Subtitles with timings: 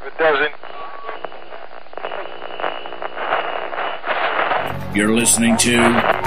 [0.00, 0.54] Doesn't,
[4.94, 5.72] You're listening to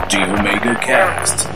[0.09, 1.47] The Omega Cast.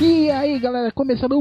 [0.00, 1.40] E aí galera, começando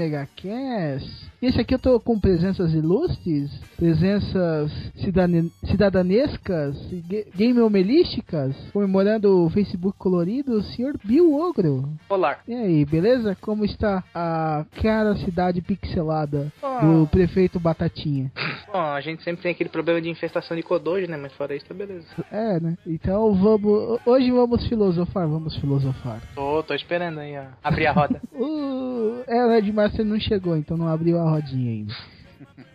[0.00, 1.30] mais um Omega Cast.
[1.42, 6.76] Esse aqui eu tô com presenças ilustres, presenças cidadane- cidadanescas,
[7.08, 10.98] ga- gameomelísticas, comemorando o Facebook colorido, o Sr.
[11.02, 11.88] Bill Ogro.
[12.10, 12.38] Olá.
[12.46, 13.34] E aí, beleza?
[13.40, 18.30] Como está a cara cidade pixelada do prefeito Batatinha?
[18.70, 21.16] Bom, a gente sempre tem aquele problema de infestação de Kodoji, né?
[21.16, 22.06] Mas fora isso, tá beleza.
[22.30, 22.76] É, né?
[22.86, 23.98] Então vamos.
[24.04, 26.20] Hoje vamos filosofar, vamos filosofar.
[26.34, 27.44] Tô, tô esperando aí, ó.
[27.64, 28.20] Abrir a roda.
[28.40, 31.96] Uh, é, o Red Master não chegou, então não abriu a rodinha ainda.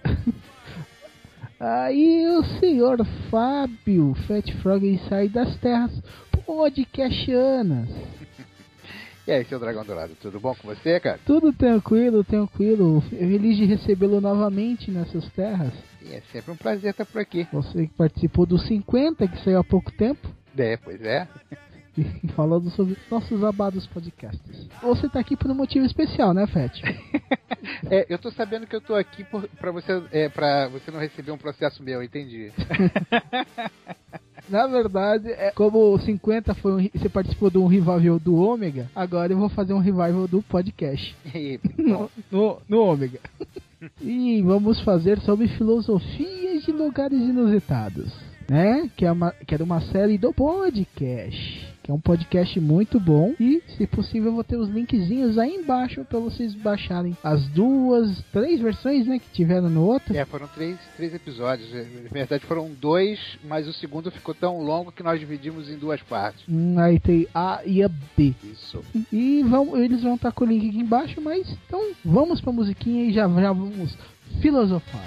[1.58, 2.98] Aí o senhor
[3.32, 5.92] Fábio Fat Frog sai das terras
[6.46, 7.88] podcastianas.
[9.26, 11.18] E aí, seu Dragão Dourado, tudo bom com você, cara?
[11.26, 13.02] Tudo tranquilo, tranquilo.
[13.10, 15.74] Feliz de recebê-lo novamente nessas terras.
[16.00, 17.48] Sim, é sempre um prazer estar por aqui.
[17.52, 20.30] Você que participou dos 50, que saiu há pouco tempo.
[20.56, 21.28] É, pois é.
[22.36, 24.68] Falando sobre nossos abados podcasts.
[24.82, 26.82] Você tá aqui por um motivo especial, né, Fat?
[27.90, 31.00] É, eu tô sabendo que eu tô aqui por, pra, você, é, pra você não
[31.00, 32.52] receber um processo meu, entendi.
[34.50, 38.90] Na verdade, é, como o 50 foi um, você participou de um revival do Ômega,
[38.96, 43.20] agora eu vou fazer um revival do podcast E, no, no, no Ômega.
[44.00, 48.14] e vamos fazer sobre filosofias de lugares inusitados,
[48.50, 48.90] né?
[48.96, 51.65] Que, é uma, que era uma série do podcast.
[51.86, 53.36] Que é um podcast muito bom.
[53.40, 58.24] E, se possível, eu vou ter os linkzinhos aí embaixo para vocês baixarem as duas,
[58.34, 59.20] três versões, né?
[59.20, 60.18] Que tiveram no outro.
[60.18, 61.72] é, foram três, três episódios.
[61.76, 65.78] É, Na verdade foram dois, mas o segundo ficou tão longo que nós dividimos em
[65.78, 66.42] duas partes.
[66.50, 67.88] Hum, aí tem A e a
[68.18, 68.34] B.
[68.44, 68.82] Isso.
[69.14, 73.06] E vão, eles vão estar com o link aqui embaixo, mas então vamos pra musiquinha
[73.06, 73.96] e já, já vamos
[74.42, 75.04] filosofar.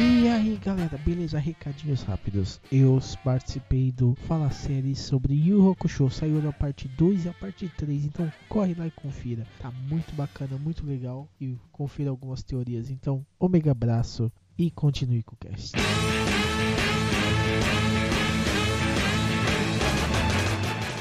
[0.00, 1.40] E aí galera, beleza?
[1.40, 2.60] Recadinhos rápidos.
[2.70, 6.08] Eu participei do Fala Série sobre Yu Hakusho.
[6.08, 8.04] Saiu a parte 2 e a parte 3.
[8.04, 9.44] Então corre lá e confira.
[9.58, 11.28] Tá muito bacana, muito legal.
[11.40, 12.90] E confira algumas teorias.
[12.90, 15.72] Então, omega abraço e continue com o cast.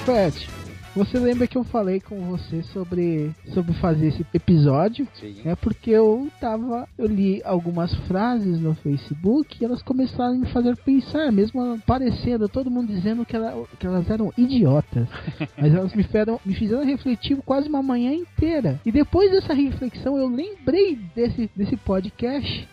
[0.08, 0.50] Pet,
[0.98, 5.08] você lembra que eu falei com você sobre, sobre fazer esse episódio?
[5.14, 5.36] Sim.
[5.46, 6.88] É porque eu tava.
[6.98, 12.50] Eu li algumas frases no Facebook e elas começaram a me fazer pensar, mesmo aparecendo,
[12.50, 15.08] todo mundo dizendo que, ela- que elas eram idiotas.
[15.58, 18.80] Mas elas me fizeram, me fizeram refletir quase uma manhã inteira.
[18.86, 22.68] E depois dessa reflexão eu lembrei desse, desse podcast.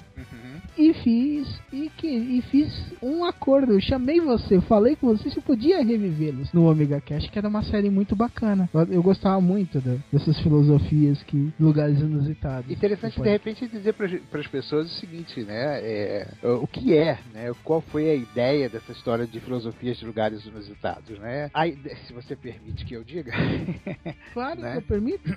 [0.77, 3.73] E fiz e, que, e fiz um acordo.
[3.73, 7.63] Eu chamei você, falei com você se podia revivê-los no Omega Cash, que era uma
[7.63, 8.69] série muito bacana.
[8.91, 12.71] Eu, gostava muito da- dessas filosofias que lugares inusitados.
[12.71, 15.81] Interessante de repente dizer para as pessoas o seguinte, né?
[15.83, 17.53] É, o que é, né?
[17.63, 21.51] Qual foi a ideia dessa história de filosofias de lugares inusitados, né?
[21.55, 21.65] A
[22.07, 23.33] se você permite que eu diga,
[24.33, 24.73] Claro, né?
[24.73, 25.35] se eu permito.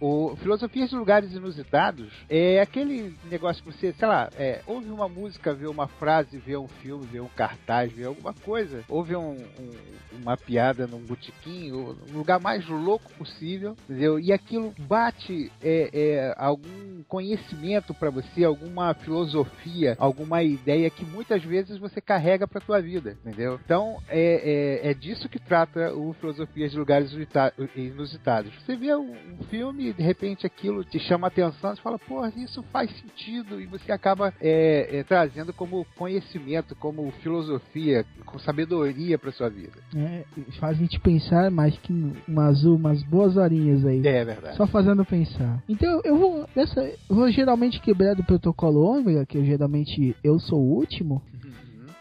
[0.00, 5.08] O filosofias de lugares inusitados é aquele negócio que você, sei lá, é, ouve uma
[5.08, 9.32] música, vê uma frase, vê um filme, vê um cartaz, vê alguma coisa, ouve um-
[9.58, 14.18] um- uma piada num botequim, ou no lugar mais louco possível, entendeu?
[14.18, 21.42] E aquilo bate é, é, algum conhecimento para você, alguma filosofia, alguma ideia que muitas
[21.42, 23.60] vezes você carrega para tua vida, entendeu?
[23.64, 28.52] Então é, é, é disso que trata o Filosofias de Lugares Inusita- Inusitados.
[28.62, 31.98] Você vê um, um filme e de repente aquilo te chama a atenção, você fala,
[31.98, 38.38] pô, isso faz sentido, e você acaba é, é, trazendo como conhecimento, como filosofia, com
[38.38, 39.78] sabedoria para sua vida.
[39.94, 40.24] É,
[40.58, 41.92] faz a gente pensar mais que
[42.26, 44.06] umas, umas boas horinhas aí.
[44.06, 44.56] É verdade.
[44.56, 45.62] Só fazendo pensar.
[45.68, 46.48] Então eu vou.
[46.54, 51.22] Dessa, eu vou geralmente quebrar do protocolo ômega, que eu, geralmente eu sou o último.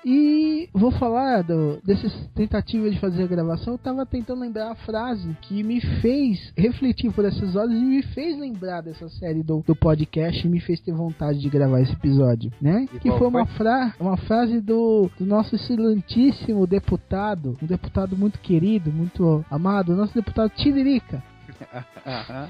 [0.06, 3.74] E vou falar do, dessas tentativas de fazer a gravação.
[3.74, 8.04] Eu tava tentando lembrar a frase que me fez refletir por essas horas e me
[8.04, 11.94] fez lembrar dessa série do, do podcast e me fez ter vontade de gravar esse
[11.94, 12.86] episódio, né?
[12.94, 18.38] E que foi uma, fra uma frase do, do nosso excelentíssimo deputado, um deputado muito
[18.40, 21.24] querido, muito amado, nosso deputado Tiririca.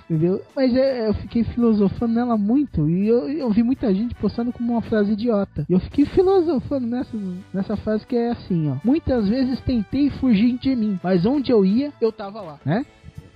[0.09, 0.41] Entendeu?
[0.55, 4.73] Mas é, eu fiquei filosofando nela muito e eu, eu vi muita gente postando como
[4.73, 5.65] uma frase idiota.
[5.69, 7.17] E eu fiquei filosofando nessa,
[7.53, 8.75] nessa frase que é assim, ó.
[8.83, 12.85] Muitas vezes tentei fugir de mim, mas onde eu ia, eu tava lá, né?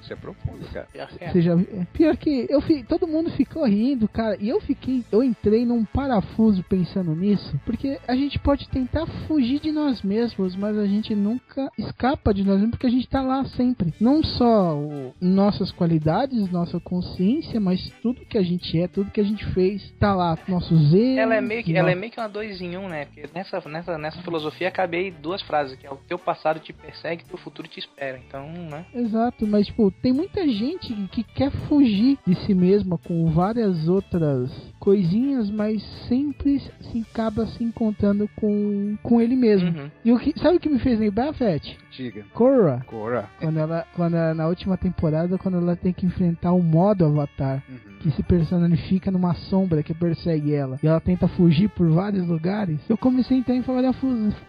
[0.01, 0.87] Isso é profundo, cara.
[0.91, 1.31] Pior que é.
[1.31, 1.57] Você já?
[1.93, 2.83] Pior que eu fi...
[2.83, 4.37] todo mundo ficou rindo, cara.
[4.39, 9.59] E eu fiquei, eu entrei num parafuso pensando nisso, porque a gente pode tentar fugir
[9.59, 13.21] de nós mesmos, mas a gente nunca escapa de nós mesmos porque a gente tá
[13.21, 13.93] lá sempre.
[13.99, 19.19] Não só o- nossas qualidades, nossa consciência, mas tudo que a gente é, tudo que
[19.19, 21.17] a gente fez, tá lá, nossos erros.
[21.17, 23.05] Ela é meio que, ela é meio que uma dois em um, né?
[23.05, 27.23] Porque nessa, nessa, nessa filosofia acabei duas frases, que é o teu passado te persegue,
[27.25, 28.19] teu futuro te espera.
[28.27, 28.85] Então, né?
[28.93, 34.51] Exato, mas tipo, tem muita gente que quer fugir de si mesma com várias outras
[34.79, 39.67] coisinhas, mas sempre se acaba se encontrando com, com ele mesmo.
[39.69, 39.91] Uhum.
[40.05, 41.77] E o que, sabe o que me fez lembrar, Fett?
[41.91, 42.23] Diga.
[42.33, 42.83] Korra.
[42.87, 43.29] Cora.
[43.39, 47.61] Quando ela, quando ela- na última temporada, quando ela tem que enfrentar o modo Avatar,
[47.69, 47.97] Uhum.
[47.99, 52.79] que se personifica numa sombra que persegue ela, e ela tenta fugir por vários lugares,
[52.89, 53.93] eu comecei então a falar,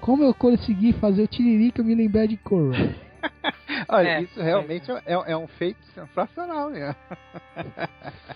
[0.01, 2.77] como eu consegui fazer o Tiririca me lembrar de Korra?
[3.89, 6.95] Olha, É, isso realmente é, é um feito sensacional, né?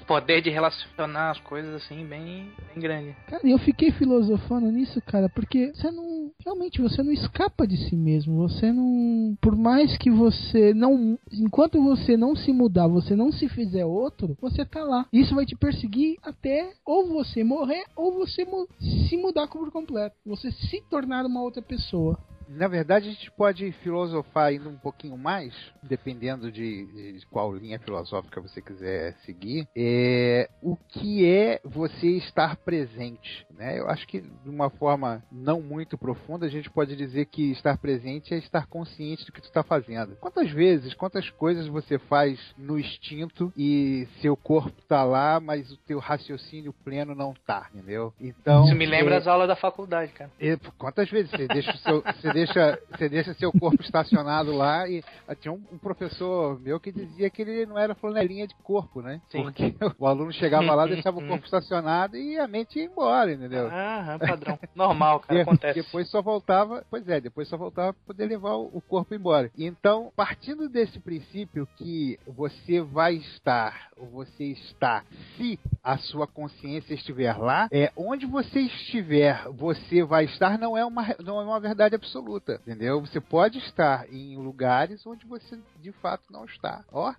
[0.07, 3.17] Poder de relacionar as coisas assim, bem, bem grande.
[3.27, 6.31] Cara, eu fiquei filosofando nisso, cara, porque você não.
[6.45, 8.37] Realmente, você não escapa de si mesmo.
[8.49, 9.37] Você não.
[9.41, 11.19] Por mais que você não.
[11.33, 15.07] Enquanto você não se mudar, você não se fizer outro, você tá lá.
[15.13, 18.69] Isso vai te perseguir até ou você morrer ou você mu-
[19.09, 20.17] se mudar por completo.
[20.27, 22.19] Você se tornar uma outra pessoa.
[22.55, 27.79] Na verdade, a gente pode filosofar ainda um pouquinho mais, dependendo de, de qual linha
[27.79, 29.67] filosófica você quiser seguir.
[29.77, 33.47] É, o que é você estar presente?
[33.51, 33.79] Né?
[33.79, 37.77] Eu acho que, de uma forma não muito profunda, a gente pode dizer que estar
[37.79, 40.17] presente é estar consciente do que tu está fazendo.
[40.17, 45.77] Quantas vezes, quantas coisas você faz no instinto e seu corpo tá lá, mas o
[45.79, 48.13] teu raciocínio pleno não tá, entendeu?
[48.21, 50.31] Então, Isso me lembra é, as aulas da faculdade, cara.
[50.41, 54.89] e, quantas vezes você deixa o seu, você deixa, você deixa seu corpo estacionado lá
[54.89, 58.55] e ah, tinha um, um professor meu que dizia que ele não era flanelinha de
[58.57, 59.21] corpo, né?
[59.31, 59.43] Sim.
[59.43, 63.67] Porque o aluno chegava lá, deixava o corpo estacionado e a mente ia embora, entendeu?
[63.67, 64.59] Aham, padrão.
[64.75, 65.83] Normal, cara, acontece.
[65.83, 69.51] Depois só voltava, pois é, depois só voltava para poder levar o, o corpo embora.
[69.57, 75.05] Então, partindo desse princípio que você vai estar, ou você está,
[75.37, 80.85] se a sua consciência estiver lá, é onde você estiver, você vai estar, não é
[80.85, 82.24] uma, não é uma verdade absoluta,
[82.63, 83.01] entendeu?
[83.01, 86.85] Você pode estar em lugares onde você de fato não está.
[86.93, 87.13] Ó,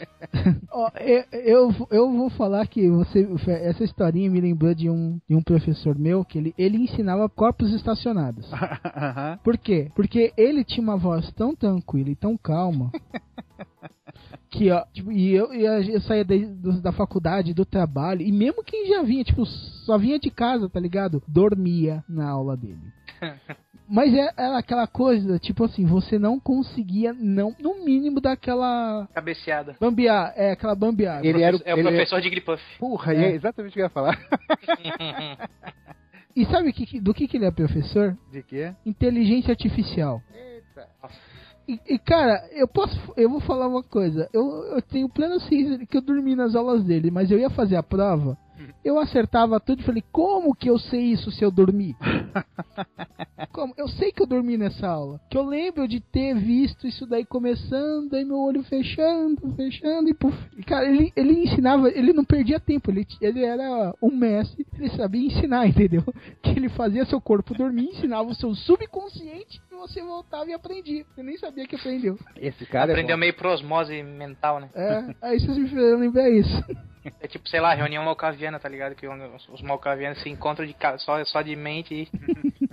[0.72, 3.26] Ó, eu, eu, eu vou falar que você
[3.62, 7.72] essa historinha me lembrou de um, de um professor meu que ele, ele ensinava corpos
[7.72, 8.48] estacionados.
[9.44, 9.90] Por quê?
[9.94, 12.90] Porque ele tinha uma voz tão tranquila e tão calma.
[14.50, 18.30] Que, ó, tipo, e eu, e eu saía da, do- da faculdade, do trabalho, e
[18.30, 21.22] mesmo quem já vinha, tipo, só vinha de casa, tá ligado?
[21.26, 22.82] Dormia na aula dele.
[23.94, 29.76] Mas é- era aquela coisa, tipo assim, você não conseguia, não, no mínimo, daquela Cabeceada.
[29.78, 31.26] bambear, é, aquela bambeada.
[31.26, 32.62] Ele era o- É o ele- professor de Gripuff.
[32.78, 33.24] Porra, É.
[33.32, 34.18] é exatamente o que eu ia falar.
[36.34, 38.16] E sabe que, do que, que ele é professor?
[38.30, 38.72] De quê?
[38.86, 40.22] Inteligência artificial.
[40.34, 40.88] Eita.
[41.68, 42.98] E, e, cara, eu posso.
[43.18, 44.26] Eu vou falar uma coisa.
[44.32, 47.50] Eu, eu tenho plena ciência de que eu dormi nas aulas dele, mas eu ia
[47.50, 48.38] fazer a prova.
[48.84, 51.96] Eu acertava tudo e falei, como que eu sei isso se eu dormi?
[53.52, 53.74] Como?
[53.76, 55.20] Eu sei que eu dormi nessa aula.
[55.30, 60.14] Que eu lembro de ter visto isso daí começando, aí meu olho fechando, fechando e
[60.14, 60.36] puf.
[60.56, 64.90] E, cara, ele, ele ensinava, ele não perdia tempo, ele, ele era um mestre, ele
[64.90, 66.02] sabia ensinar, entendeu?
[66.42, 71.04] Que ele fazia seu corpo dormir, ensinava o seu subconsciente e você voltava e aprendia.
[71.14, 72.18] Você nem sabia que aprendeu.
[72.36, 74.70] Esse cara Aprendeu é meio por osmose mental, né?
[74.74, 76.64] É, aí vocês me fizeram lembrar isso.
[77.20, 78.94] É tipo, sei lá, reunião malcaviana, tá ligado?
[78.94, 82.08] Que os, os malcavianos se encontram de, ca- só, só de mente e.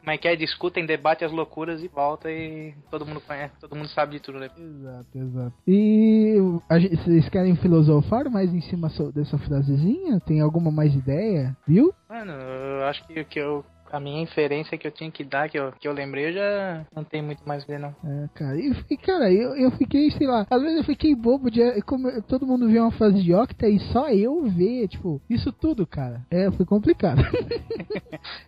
[0.00, 0.36] Como é que é?
[0.36, 4.38] Discutem, debatem as loucuras e volta e todo mundo conhece, todo mundo sabe de tudo,
[4.38, 4.48] né?
[4.56, 5.52] Exato, exato.
[5.66, 6.36] E
[6.68, 10.20] a gente- vocês querem filosofar mais em cima dessa frasezinha?
[10.20, 11.56] Tem alguma mais ideia?
[11.66, 11.92] Viu?
[12.08, 13.64] Mano, eu acho que, que eu.
[13.92, 16.86] A minha inferência que eu tinha que dar, que eu, que eu lembrei, eu já
[16.94, 17.90] não tem muito mais a ver, não.
[18.04, 21.60] É, cara, e, cara, eu, eu fiquei, sei lá, às vezes eu fiquei bobo de
[21.82, 25.52] como eu- todo mundo vê uma frase de octa e só eu ver, tipo, isso
[25.52, 26.22] tudo, cara.
[26.30, 27.20] É, foi complicado.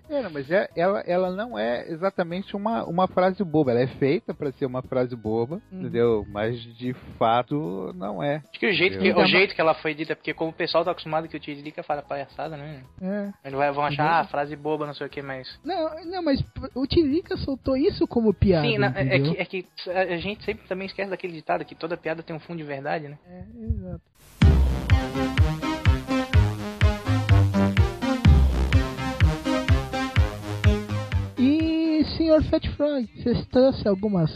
[0.08, 3.70] É, não, mas é, ela, ela não é exatamente uma, uma frase boba.
[3.72, 5.80] Ela é feita pra ser uma frase boba, Uhum.
[5.80, 6.26] entendeu?
[6.28, 8.36] Mas de fato não é.
[8.36, 10.84] Acho que o jeito que, o jeito que ela foi dita, porque como o pessoal
[10.84, 12.82] tá acostumado que o Tiririca fala palhaçada, né?
[13.00, 13.30] É.
[13.44, 15.33] Eles vai- vão achar, ah, frase boba, não sei o que, mas.
[15.64, 16.42] Não, não, mas
[16.74, 18.66] o Tiririca soltou isso como piada.
[18.66, 21.96] Sim, na- é, que, é que a gente sempre também esquece daquele ditado que toda
[21.96, 23.18] piada tem um fundo de verdade, né?
[23.28, 24.02] É, exato.
[31.38, 34.30] E senhor Fat Frog, vocês trouxeram algumas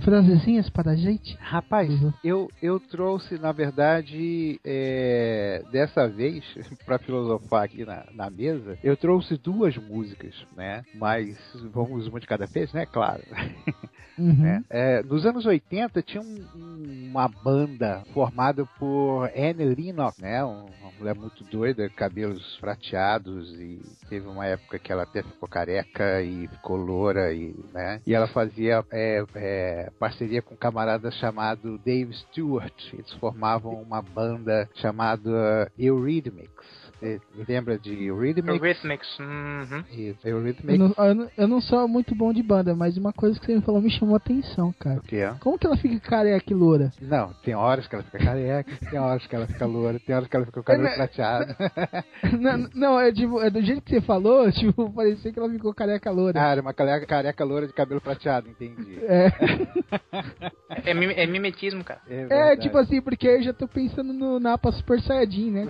[0.00, 1.36] frasezinhas para a gente?
[1.40, 2.12] Rapaz, Uhum.
[2.24, 6.44] eu, eu trouxe, na verdade, é, dessa vez,
[6.84, 10.82] para filosofar aqui na, na mesa, eu trouxe duas músicas, né?
[10.94, 11.36] Mas
[11.72, 12.86] vamos uma de cada vez, né?
[12.86, 13.22] Claro.
[14.20, 14.34] Uhum.
[14.34, 14.62] né?
[14.68, 20.44] É, nos anos 80 tinha um- um- uma banda formada por Anne Lennox, né?
[20.44, 25.48] Um- uma mulher muito doida, cabelos prateados e teve uma época que ela até ficou
[25.48, 28.00] careca e ficou loura e, né?
[28.06, 32.74] E ela fazia é, é, parceria com um camarada chamado Dave Stewart.
[32.92, 36.79] Eles formavam uma banda chamada Eurythmics.
[37.00, 38.54] Você lembra de Eurythmics?
[38.56, 39.18] Eurythmics.
[39.18, 39.84] Uhum.
[39.90, 40.78] Isso, Eu Eurythmics.
[40.78, 43.54] não, eu, não, eu não sou muito bom de banda, mas uma coisa que você
[43.56, 44.98] me falou me chamou a atenção, cara.
[44.98, 45.34] O que é?
[45.40, 46.92] Como que ela fica careca e loura?
[47.00, 50.28] Não, tem horas que ela fica careca, tem horas que ela fica loura, tem horas
[50.28, 50.96] que ela fica com o cabelo É, né?
[50.96, 51.56] prateado.
[52.38, 55.72] não, não, é, tipo, é do jeito que você falou, tipo, parecia que ela ficou
[55.74, 56.38] careca loura.
[56.40, 58.98] Ah, era uma careca, careca loura de cabelo prateado, entendi.
[59.02, 59.30] É,
[60.84, 62.00] É, mim- é mimetismo, cara.
[62.08, 62.60] é, verdade.
[62.62, 65.66] tipo assim, porque eu já tô pensando no Napa Super Saiyajin, né?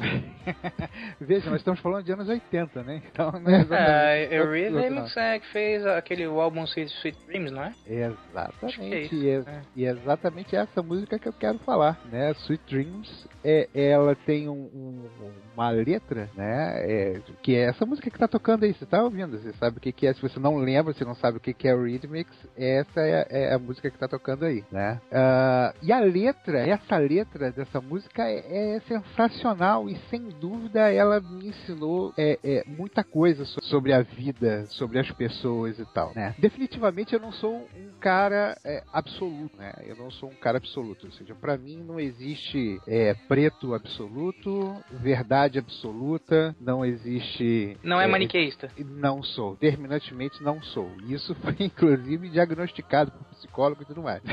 [1.20, 3.02] Veja, nós estamos falando de anos 80, né?
[3.12, 7.72] Então, não é É, exatamente- Eurythmics é que fez aquele álbum Sweet, Dreams, não é?
[7.86, 9.14] É Exatamente.
[9.14, 9.60] E é, é.
[9.76, 12.30] e é exatamente essa música que eu quero falar, né?
[12.32, 15.08] Sweet Dreams, é, ela tem um- um-
[15.54, 16.74] uma letra, né?
[16.90, 19.80] É, que é essa música que tá tocando aí, você tá ouvindo, você sabe o
[19.80, 20.12] que, que é.
[20.14, 23.54] Se você não lembra, se não sabe o que, que é Rhythmics, essa é, é
[23.54, 25.00] a música que tá tocando aí, né?
[25.12, 31.09] Ah, e a letra, essa letra dessa música é, é sensacional e sem dúvida ela
[31.18, 36.12] me ensinou é, é, muita coisa so- sobre a vida, sobre as pessoas e tal,
[36.14, 36.34] né?
[36.38, 39.72] Definitivamente eu não sou um cara é, absoluto, né?
[39.86, 44.84] Eu não sou um cara absoluto, ou seja, pra mim não existe é, preto absoluto,
[44.90, 48.70] verdade absoluta, não existe Não é, maniqueísta.
[48.78, 50.94] não sou, terminantemente não sou.
[51.02, 54.22] Isso foi inclusive diagnosticado por psicólogo e tudo mais.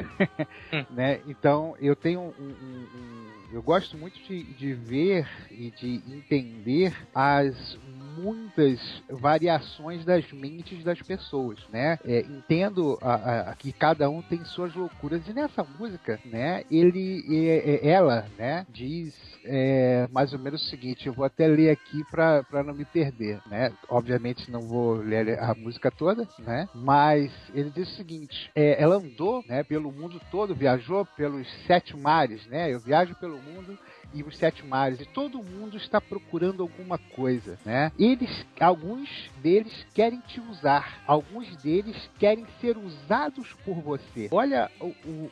[0.74, 0.86] Hum.
[0.90, 1.22] né?
[1.26, 6.94] Então eu tenho um, um- um- eu gosto muito de, de ver e de entender
[7.14, 7.78] as
[8.18, 11.98] muitas variações das mentes das pessoas, né?
[12.04, 16.64] É, entendo a- a- que cada um tem suas loucuras e nessa música, né?
[16.72, 18.66] Ele, ela, né?
[18.70, 19.14] Diz
[19.46, 21.08] é, mais ou menos o seguinte.
[21.08, 23.72] Eu vou até ler aqui para não me perder, né?
[23.90, 26.68] Obviamente não vou ler a música toda, né?
[26.74, 29.64] Mas ele diz o seguinte: é, ela andou, né?
[29.64, 32.74] Pelo mundo todo, viajou pelos sete mares, né?
[32.74, 33.78] Eu viajo pelo mundo
[34.20, 37.92] e os sete mares e todo mundo está procurando alguma coisa, né?
[38.00, 39.10] Eles, alguns
[39.42, 44.28] deles querem te usar, alguns deles querem ser usados por você.
[44.32, 45.32] Olha o- o-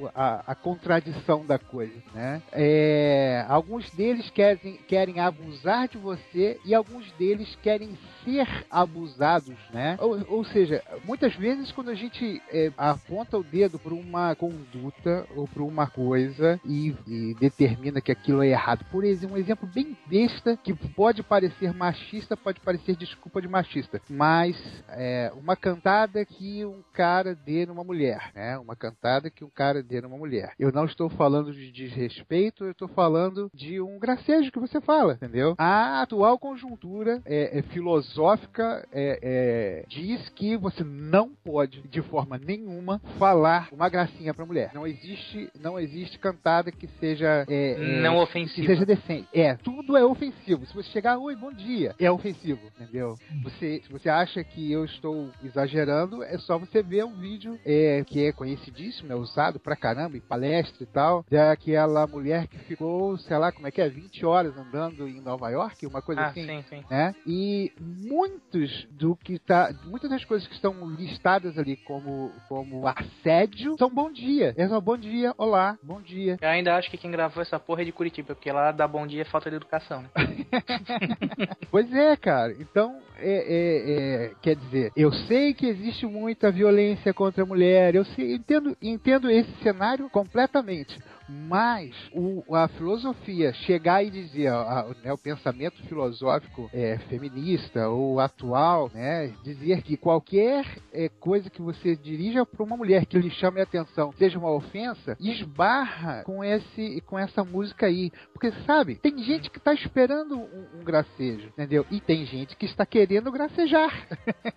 [0.00, 2.42] o- a, a contradição da coisa, né?
[2.52, 9.96] É, alguns deles querem, querem abusar de você e alguns deles querem ser abusados, né?
[10.00, 15.26] Ou, ou seja, muitas vezes quando a gente é, aponta o dedo para uma conduta
[15.34, 19.68] ou para uma coisa e, e determina que aquilo é errado, por exemplo, um exemplo
[19.72, 24.56] bem besta que pode parecer machista, pode parecer desculpa de machista, mas
[24.88, 28.58] é, uma cantada que um cara dê numa mulher, né?
[28.58, 30.52] Uma cantada que um cara dê numa mulher.
[30.58, 35.14] Eu não estou falando de desrespeito, eu estou falando de um gracejo que você fala,
[35.14, 35.54] entendeu?
[35.58, 42.38] A atual conjuntura é, é filosófica é, é, diz que você não pode, de forma
[42.38, 44.70] nenhuma, falar uma gracinha pra mulher.
[44.74, 48.66] Não existe, não existe cantada que seja é, é, Não que ofensivo.
[48.66, 49.28] seja decente.
[49.32, 50.64] É, tudo é ofensivo.
[50.66, 53.14] Se você chegar, oi, bom dia, é ofensivo, entendeu?
[53.42, 58.02] Você, se você acha que eu estou exagerando, é só você ver um vídeo é,
[58.06, 63.16] que é conhecidíssimo, é usado pra caramba em palestra e tal, daquela mulher que ficou,
[63.18, 66.26] sei lá, como é que é, 20 horas andando em Nova York, uma coisa Ah,
[66.28, 66.84] assim sim, sim.
[66.90, 67.14] né?
[67.26, 73.74] E muitos do que tá, muitas das coisas que estão listadas ali como como assédio
[73.78, 74.54] são bom dia.
[74.56, 76.36] É só bom dia, olá, bom dia.
[76.40, 79.06] Eu ainda acho que quem gravou essa porra é de Curitiba, porque lá dá bom
[79.06, 80.10] dia é falta de educação, né?
[81.70, 82.52] Pois é, cara.
[82.60, 87.94] Então, é, é, é, quer dizer, eu sei que existe muita violência contra a mulher,
[87.94, 90.98] eu sei, entendo, entendo esse cenário completamente.
[91.28, 98.20] Mas o, a filosofia chegar e dizer, a- né, o pensamento filosófico é, feminista ou
[98.20, 103.30] atual, né, dizer que qualquer é, coisa que você dirija para uma mulher que lhe
[103.30, 108.12] chame a atenção seja uma ofensa, esbarra com, esse, com essa música aí.
[108.32, 111.84] Porque, sabe, tem gente que está esperando um, um gracejo, entendeu?
[111.90, 113.90] E tem gente que está querendo gracejar.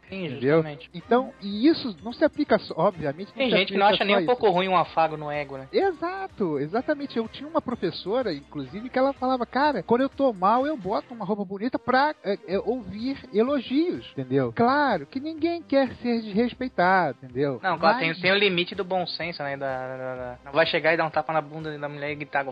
[0.09, 0.57] Sim, Entendeu?
[0.57, 0.89] justamente.
[0.93, 3.33] Então, e isso não se aplica só, obviamente.
[3.33, 4.27] Tem gente que não acha nem um isso.
[4.27, 5.67] pouco ruim um afago no ego, né?
[5.71, 7.17] Exato, Exatamente.
[7.17, 11.13] Eu tinha uma professora, inclusive, que ela falava, cara, quando eu tô mal, eu boto
[11.13, 14.51] uma roupa bonita pra é, é, ouvir elogios, entendeu?
[14.55, 17.59] Claro que ninguém quer ser desrespeitado, entendeu?
[17.61, 19.55] Não, claro, tem, tem o limite do bom senso, né?
[19.57, 22.15] Da, da- da- não vai chegar e dar um tapa na bunda da mulher e
[22.15, 22.45] gritar.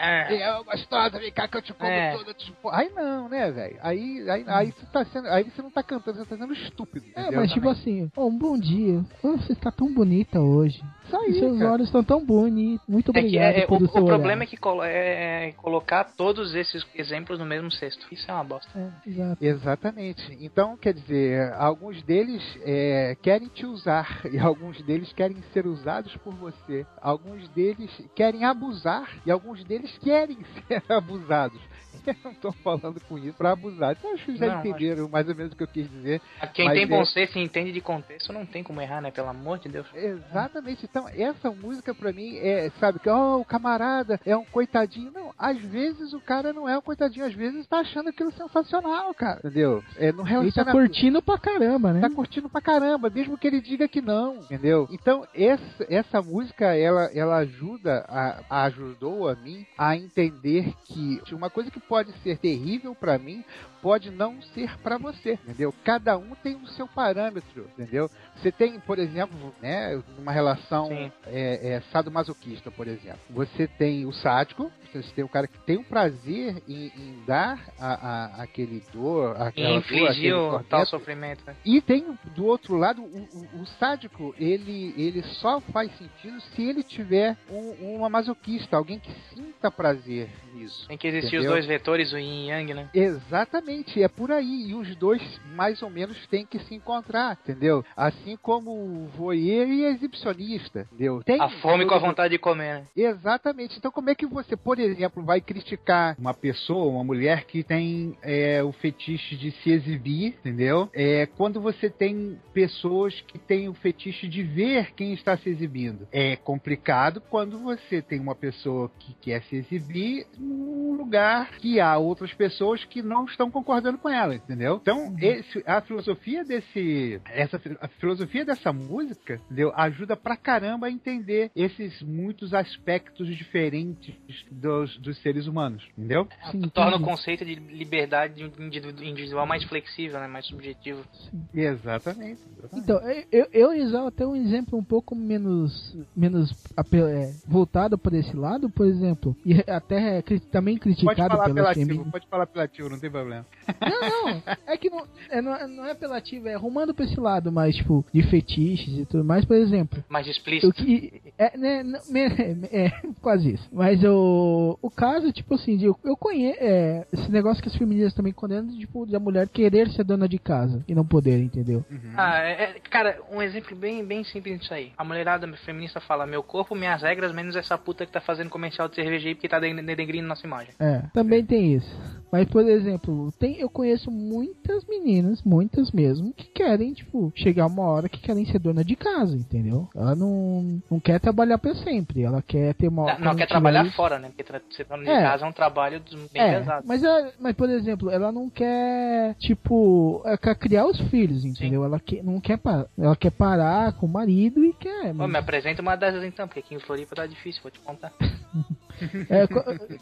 [0.00, 0.50] É, É.
[0.58, 2.16] eu gostosa, vem cá que eu te como É.
[2.16, 2.34] toda.
[2.34, 2.52] Te...
[2.72, 3.78] Aí não, né, velho?
[3.82, 5.28] Aí, aí, aí você tá sendo.
[5.28, 7.06] Aí você não tá cantando, você tá sendo estúpido.
[7.14, 7.40] É, entendeu?
[7.40, 9.04] mas tipo assim, oh, um bom dia.
[9.22, 10.82] Oh, você está tão bonita hoje.
[11.06, 11.72] Isso aí, Seus cara.
[11.72, 12.86] olhos estão tão bonitos.
[12.86, 14.42] Muito É que obrigado é, o, pelo o seu problema olhar.
[14.42, 18.06] é que colo- é, é colocar todos esses exemplos no mesmo cesto.
[18.12, 18.70] Isso é uma bosta.
[18.78, 19.44] É, exato.
[19.44, 20.38] Exatamente.
[20.40, 26.16] Então, quer dizer, alguns deles é, querem te usar e alguns deles querem ser usados
[26.18, 26.86] por você.
[27.00, 30.38] Alguns deles querem abusar e alguns deles querem
[30.68, 31.60] ser abusados.
[32.24, 33.92] Eu não tô falando com isso pra abusar.
[33.98, 36.20] Então, acho que já Não, entenderam mais ou menos o que eu quis dizer.
[36.54, 39.10] Quem Mas tem é- bom senso e entende de contexto não tem como errar, né?
[39.10, 39.86] Pelo amor de Deus.
[39.94, 40.84] Exatamente.
[40.84, 45.10] Então, essa música pra mim é, sabe, que oh, o camarada é um coitadinho.
[45.12, 49.12] Não, às vezes o cara não é um coitadinho, às vezes tá achando aquilo sensacional,
[49.14, 49.38] cara.
[49.38, 49.82] Entendeu?
[49.96, 52.00] É no Ele tá curtindo pra caramba, né?
[52.00, 54.88] tá curtindo pra caramba, mesmo que ele diga que não, entendeu?
[54.90, 61.50] Então, essa, essa música, ela, ela ajuda, a, ajudou a mim a entender que uma
[61.50, 63.44] coisa que pode ser terrível pra mim,
[63.82, 65.74] pode não ser pra você, entendeu?
[65.84, 68.10] Cada um tem o seu parâmetro, entendeu?
[68.36, 70.90] Você tem, por exemplo, né, uma relação
[71.26, 73.18] é, é, sadomasoquista, por exemplo.
[73.30, 77.60] Você tem o sádico, você tem o cara que tem o prazer em, em dar
[77.78, 77.92] a,
[78.38, 81.42] a- aquele dor, aquela dor, aquele tal sofrimento.
[81.46, 81.54] né?
[81.64, 86.62] e tem do outro lado o, o- o sádico, ele, ele só faz sentido se
[86.62, 90.86] ele tiver um, uma masoquista, alguém que sinta prazer nisso.
[90.88, 91.50] Tem que existir Entendeu?
[91.50, 92.88] os dois vetores, o yin e yang, né?
[92.94, 94.68] Exatamente, é por aí.
[94.68, 95.22] E os dois,
[95.54, 97.84] mais ou menos, têm que se encontrar, entendeu?
[97.96, 101.22] Assim como o voyeur e exibicionista, entendeu?
[101.24, 102.86] Tem A fome com a vontade de comer, né?
[102.96, 103.76] Exatamente.
[103.78, 108.16] Então, como é que você, por exemplo, vai criticar uma pessoa, uma mulher que tem
[108.22, 110.88] é, o fetiche de se exibir, entendeu?
[110.94, 116.08] É, quando você tem pessoas que têm o fetiche de ver quem está se exibindo.
[116.12, 121.96] É complicado quando você tem uma pessoa que quer se exibir num lugar que há
[121.96, 124.78] outras pessoas que não estão concordando com ela, entendeu?
[124.80, 129.72] Então, esse- a filosofia desse, essa, a filosofia dessa música, entendeu?
[129.74, 134.14] Ajuda pra caramba a entender esses muitos aspectos diferentes
[134.50, 136.28] dos, dos seres humanos, entendeu?
[136.50, 140.26] Sim, Torna o conceito de liberdade individu- individual mais flexível, né?
[140.26, 141.04] Mais subjetivo.
[141.52, 142.40] Exatamente.
[142.58, 142.68] exatamente.
[142.74, 143.00] Então,
[143.32, 148.70] eu, eu usar até um exemplo um pouco menos, menos é, voltado para esse lado,
[148.70, 152.98] por exemplo, e até é também pode criticado falar pela apelativo, pode falar apelativo, não
[152.98, 153.46] tem problema.
[153.82, 157.20] Não, não, é que não é, não, é- não é apelativo, é arrumando pra esse
[157.20, 160.02] lado mais, tipo, de fetiches e tudo mais, por exemplo.
[160.08, 160.72] Mais O explícito.
[160.72, 161.20] que.
[161.36, 163.68] É, né, não- me- é, quase isso.
[163.70, 166.58] Mas o, o caso, tipo assim, de, eu conheço.
[166.62, 170.38] É, esse negócio que as feministas também condenam, tipo, da mulher querer ser dona de
[170.38, 171.84] casa e não poder, entendeu?
[172.16, 174.92] Ah, é, é- cara, um exemplo bem, bem simples disso aí.
[174.96, 178.88] A mulherada feminista fala: meu corpo, minhas regras, menos essa puta que tá fazendo comercial
[178.88, 180.72] de cerveja aí porque tá den- denegrindo nossa imagem.
[180.78, 182.18] É, também tem isso.
[182.30, 187.84] Mas, por exemplo, tem, eu conheço muitas meninas, muitas mesmo, que querem, tipo, chegar uma
[187.84, 189.88] hora que querem ser dona de casa, entendeu?
[189.94, 193.14] Ela não, não quer trabalhar pra sempre, ela quer ter uma.
[193.14, 194.30] Não, não quer trabalhar isso- fora, né?
[194.36, 195.22] Porque ser dona de É.
[195.22, 196.84] casa é um trabalho bem É, pesado.
[196.86, 201.84] mas, ela- mas, por exemplo, ela não quer, tipo, ela quer criar os filhos, entendeu?
[201.84, 205.14] Ela quer, não quer parar, ela quer parar com o marido e quer.
[205.14, 208.12] Mas- me apresenta uma dessas então, porque aqui em Floripa tá difícil, vou te contar.
[209.28, 209.46] é,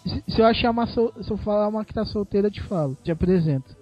[0.09, 2.63] se, se eu achar uma, sol- se eu falar uma que tá solteira, eu te
[2.63, 3.75] falo, te apresento.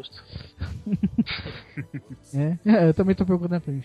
[2.35, 3.83] É, é, eu também tô procurando pra mim.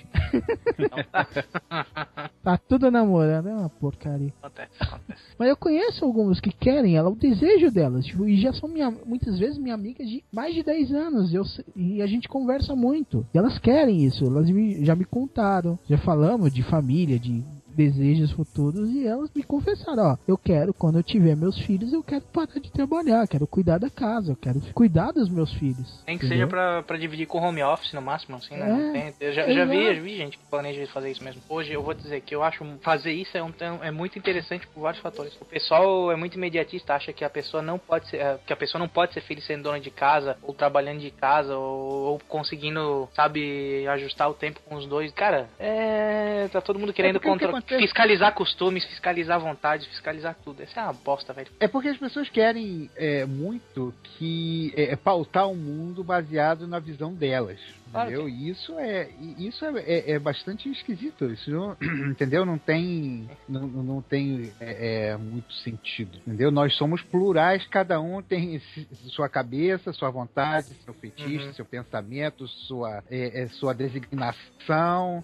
[1.11, 4.33] Tá, Tá tudo namorando, é uma porcaria.
[4.41, 5.19] acontece, acontece.
[5.37, 8.89] Mas eu conheço algumas que querem, ela, o desejo delas, tipo, e já são minha,
[9.05, 11.43] muitas vezes minha amiga de mais de 10 anos, eu,
[11.75, 13.25] e a gente conversa muito.
[13.33, 17.43] E elas querem isso, elas me- já me contaram, já falamos de família, de
[17.83, 22.03] desejos futuros, e elas me confessaram, ó, eu quero, quando eu tiver meus filhos, eu
[22.03, 26.03] quero parar de trabalhar, quero cuidar da casa, eu quero cuidar dos meus filhos.
[26.05, 26.45] Nem que entendeu?
[26.45, 29.13] seja pra, pra dividir com home office no máximo, assim, né?
[29.19, 31.41] É, eu já, já vi, já vi gente que planeja fazer isso mesmo.
[31.47, 34.81] Hoje eu vou dizer que eu acho fazer isso é, um, é muito interessante por
[34.81, 35.33] vários fatores.
[35.39, 38.57] O pessoal é muito imediatista, acha que a pessoa não pode ser, eh, que a
[38.57, 42.19] pessoa não pode ser feliz sendo dona de casa, ou trabalhando de casa, ou, ou
[42.27, 45.11] conseguindo, sabe, ajustar o tempo com os dois.
[45.13, 46.47] Cara, é.
[46.51, 50.63] Tá todo mundo querendo que contra- acontece- fiscalizar costumes, fiscalizar vontades, fiscalizar tudo.
[50.63, 51.49] Essa é uma bosta, velho.
[51.59, 57.13] É porque as pessoas querem é, muito que é, pautar o mundo baseado na visão
[57.13, 57.59] delas,
[57.91, 58.29] Claro entendeu?
[58.29, 61.25] E isso é isso é, é, é bastante esquisito.
[61.31, 61.75] Isso não,
[62.11, 62.45] entendeu?
[62.45, 66.51] Não tem não, não tem é, é, muito sentido, entendeu?
[66.51, 68.61] Nós somos plurais, cada um tem
[69.09, 71.53] sua cabeça, sua vontade, seu fetiche, Uhum.
[71.53, 75.23] seu pensamento, sua é, é, sua designação,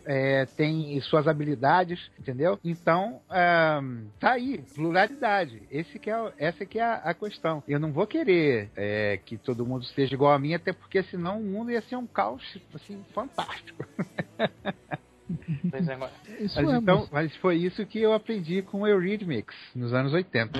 [0.55, 2.59] tem suas habilidades, entendeu?
[2.63, 3.81] Então ah,
[4.19, 5.61] tá aí pluralidade.
[5.71, 7.63] Esse que é essa que é a, a questão.
[7.67, 8.69] Eu não vou querer
[9.25, 12.07] que todo mundo seja igual a mim, até porque senão o mundo ia ser um
[12.07, 13.85] caos assim fantástico.
[15.71, 15.97] Pois é.
[16.39, 19.91] Isso Mas é, então, mas- mas foi isso que eu aprendi com o Eurythmics nos
[19.91, 20.53] anos 80.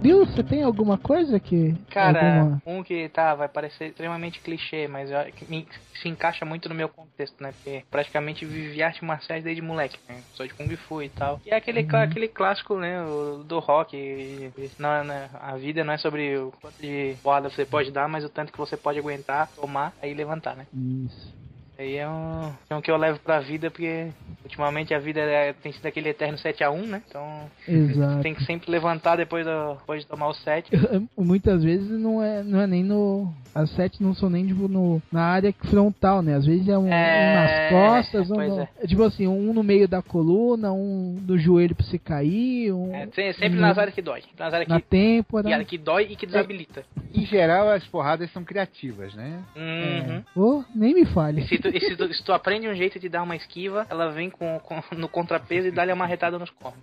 [0.00, 1.74] Bill, você tem alguma coisa que.
[1.90, 5.66] Cara, alguma- um que tá, vai parecer extremamente clichê, mas eu me-
[6.00, 7.52] se encaixa muito no meu contexto, né?
[7.52, 10.22] Porque praticamente vivi arte marciais desde moleque, né?
[10.32, 11.40] Sou de Kung Fu e tal.
[11.44, 13.02] E é aquele, clá- aquele clássico, né?
[13.02, 13.96] o- do rock.
[13.96, 17.90] e- e Não, né, a vida não é sobre o quanto de porrada você pode
[17.90, 20.66] dar, mas o tanto que você pode aguentar, tomar, aí levantar, né?
[20.72, 21.39] Isso.
[21.80, 24.08] Aí é um, é um que eu levo pra vida, porque
[24.44, 27.02] ultimamente a vida é- tem sido aquele eterno 7x1, né?
[27.08, 27.24] Então
[27.66, 28.22] Exato.
[28.22, 30.70] tem que sempre levantar depois, do, depois de tomar o 7.
[31.16, 33.32] Muitas vezes não é, não é nem no.
[33.52, 36.34] As sete não são nem tipo, no, na área frontal, né?
[36.36, 38.68] Às vezes é um, um É, nas costas, um no- é.
[38.86, 43.06] tipo assim, um no meio da coluna, um do joelho pra você cair, um É,
[43.06, 44.22] se- sempre no- nas áreas que dói.
[44.38, 45.48] Nas áreas na que, têmpora.
[45.58, 46.84] que, que dói e que desabilita.
[47.12, 49.42] Em geral, as porradas são criativas, né?
[49.56, 50.22] Uhum.
[50.36, 51.42] Oh, nem me fale.
[51.46, 54.30] se, tu, se, tu, se tu aprende um jeito de dar uma esquiva, ela vem
[54.30, 56.80] com, com- no contrapeso e dá-lhe uma retada nos cornos.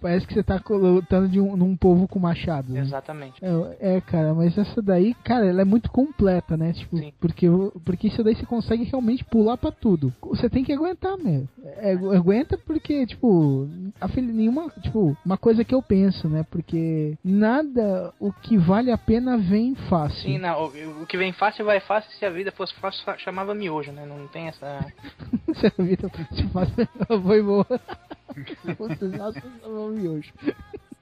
[0.00, 2.72] Parece que você tá lutando de um, num povo com machado.
[2.72, 2.80] né?
[2.80, 3.42] Exatamente.
[3.42, 6.72] É, é, cara, mas essa daí, cara, ela é muito completa, né?
[6.72, 7.12] Tipo, Sim.
[7.20, 7.46] porque,
[7.84, 10.12] porque isso daí você consegue realmente pular pra tudo.
[10.22, 11.48] Você tem que aguentar, meu.
[11.78, 13.68] É, aguenta porque, tipo,
[14.00, 16.44] a nenhuma, tipo, uma coisa que eu penso, né?
[16.50, 20.22] Porque nada o que vale a pena vem fácil.
[20.22, 22.10] Sim, não, o, o que vem fácil vai fácil.
[22.12, 24.06] Se a vida fosse fácil, chamava miojo, né?
[24.06, 24.86] Não tem essa.
[25.54, 26.68] Se a vida se faz,
[27.22, 27.66] foi boa.
[28.78, 30.32] Você já falou miojo.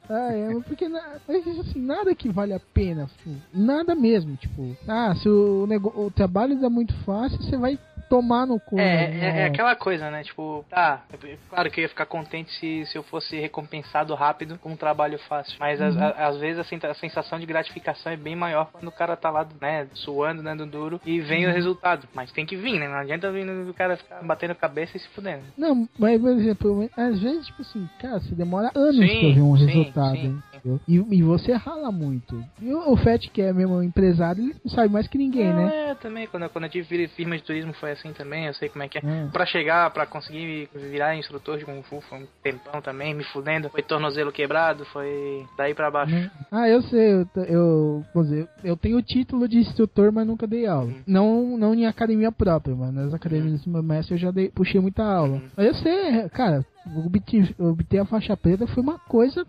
[0.09, 5.15] Ah, é, porque na, assim, nada que vale a pena, tipo, nada mesmo, tipo, ah,
[5.15, 8.79] se o, nego, o trabalho dá muito fácil, você vai tomar no cu.
[8.79, 9.21] É, né?
[9.21, 10.23] é, é aquela coisa, né?
[10.23, 11.03] Tipo, tá,
[11.51, 15.19] claro que eu ia ficar contente se, se eu fosse recompensado rápido com um trabalho
[15.21, 15.57] fácil.
[15.59, 16.03] Mas às- Uhum.
[16.03, 19.31] a- às vezes a, a sensação de gratificação é bem maior quando o cara tá
[19.31, 21.55] lá, né, suando, né, do duro e vem o Uhum.
[21.55, 22.09] resultado.
[22.15, 22.89] Mas tem que vir, né?
[22.89, 25.43] Não adianta vir o cara ficar batendo cabeça e se fudendo.
[25.57, 29.43] Não, mas por exemplo, às vezes, tipo assim, cara, você demora anos Sim, pra ver
[29.43, 30.43] um sim, resultado, sim.
[30.89, 32.43] E, e você rala muito.
[32.61, 35.91] E o, o Fett, que é mesmo empresário, ele sabe mais que ninguém, Não, né?
[35.91, 38.83] É, também, quando, quando eu tive firma de turismo foi assim também, eu sei como
[38.83, 39.03] é que é.
[39.05, 39.29] É.
[39.33, 43.71] Pra chegar, pra conseguir virar instrutor de Kung Fu foi um tempão também, me fudendo.
[43.71, 46.15] Foi tornozelo quebrado, foi daí pra baixo.
[46.15, 46.31] Né?
[46.51, 50.67] Ah, eu sei, eu, eu, dizer, eu tenho o título de instrutor, mas nunca dei
[50.67, 50.87] aula.
[50.87, 51.03] Uhum.
[51.07, 54.81] Não, não em academia própria, mas nas academias do meu mestre eu já dei, puxei
[54.81, 55.37] muita aula.
[55.37, 55.49] Uhum.
[55.57, 56.65] Mas eu sei, cara,
[57.05, 59.47] obter, obter a faixa preta foi uma coisa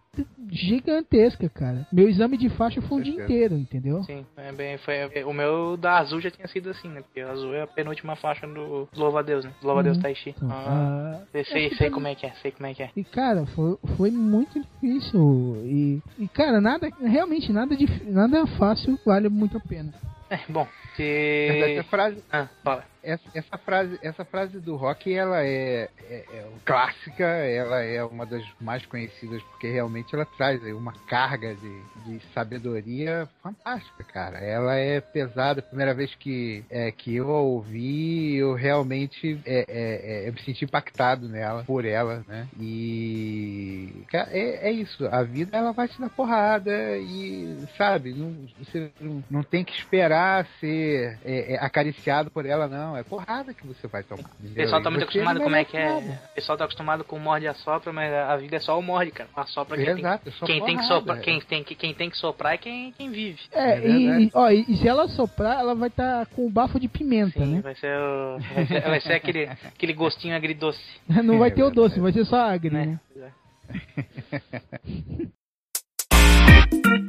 [0.51, 1.87] gigantesca, cara.
[1.91, 4.03] Meu exame de faixa foi um dia inteiro, entendeu?
[4.03, 7.01] Sim, é bem, foi, o meu da azul já tinha sido assim, né?
[7.01, 9.51] Porque o azul é a penúltima faixa do Louva a Deus, né?
[9.61, 10.03] Louva a Deus Uhum.
[10.03, 10.29] Tai Chi.
[10.35, 12.89] Então, Ah, ah, sei, sei, sei como é que é, sei como é que é.
[12.95, 15.61] E cara, foi, foi muito difícil.
[15.65, 19.93] E, e cara, nada, realmente nada, dif- nada fácil vale muito a pena.
[20.29, 20.67] É, bom,
[21.03, 22.85] Essa frase, Ah, fala.
[23.03, 28.25] essa, essa frase, essa frase do rock, ela é, é- é clássica, ela é uma
[28.25, 34.37] das mais conhecidas porque realmente ela traz uma carga de, de sabedoria fantástica, cara.
[34.39, 35.59] Ela é pesada.
[35.59, 40.33] A primeira vez que, é, que eu a ouvi, eu realmente é, é, é, eu
[40.33, 42.47] me senti impactado nela, por ela, né?
[42.59, 45.05] E é, isso.
[45.07, 49.73] A vida ela vai te dar porrada e sabe, não, você não, não tem que
[49.73, 50.84] esperar ser
[51.23, 52.95] é, é, acariciado por ela, não.
[52.95, 54.29] É porrada que você vai tomar.
[54.43, 55.91] O pessoal tá muito acostumado como é que é.
[55.91, 59.11] O pessoal tá acostumado com morde e assopra, mas a vida é só o morde,
[59.11, 59.29] cara.
[59.35, 61.21] Assopra quem, tem, Exato, é só quem tem que soprar, é.
[61.21, 63.39] quem tem que quem tem que soprar é quem, quem vive.
[63.51, 66.79] É, É e, e, ó, e, se ela soprar, ela vai estar com o bafo
[66.79, 67.61] de pimenta, Sim, né?
[67.61, 70.79] vai ser, o, vai ser, vai ser aquele, aquele gostinho agridoce,
[71.23, 72.99] Não vai ter o doce, vai ser só agri, né?
[73.15, 73.31] né?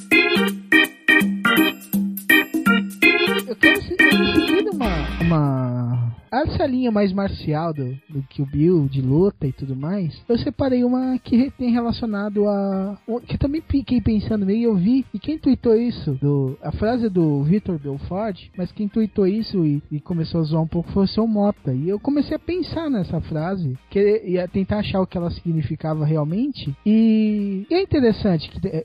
[3.46, 4.88] Eu quero eu seguir uma,
[5.20, 6.05] uma.
[6.42, 10.38] Essa linha mais marcial do, do que o Bill, de luta e tudo mais, eu
[10.38, 12.98] separei uma que tem relacionado a.
[13.26, 15.04] que também fiquei pensando meio e eu vi.
[15.12, 16.12] E quem tweetou isso?
[16.20, 20.62] Do, a frase do Victor Belfort, mas quem tweetou isso e, e começou a zoar
[20.62, 21.72] um pouco foi o seu Mota.
[21.72, 26.04] E eu comecei a pensar nessa frase, que ia tentar achar o que ela significava
[26.04, 26.74] realmente.
[26.84, 28.84] E, e é interessante que, é,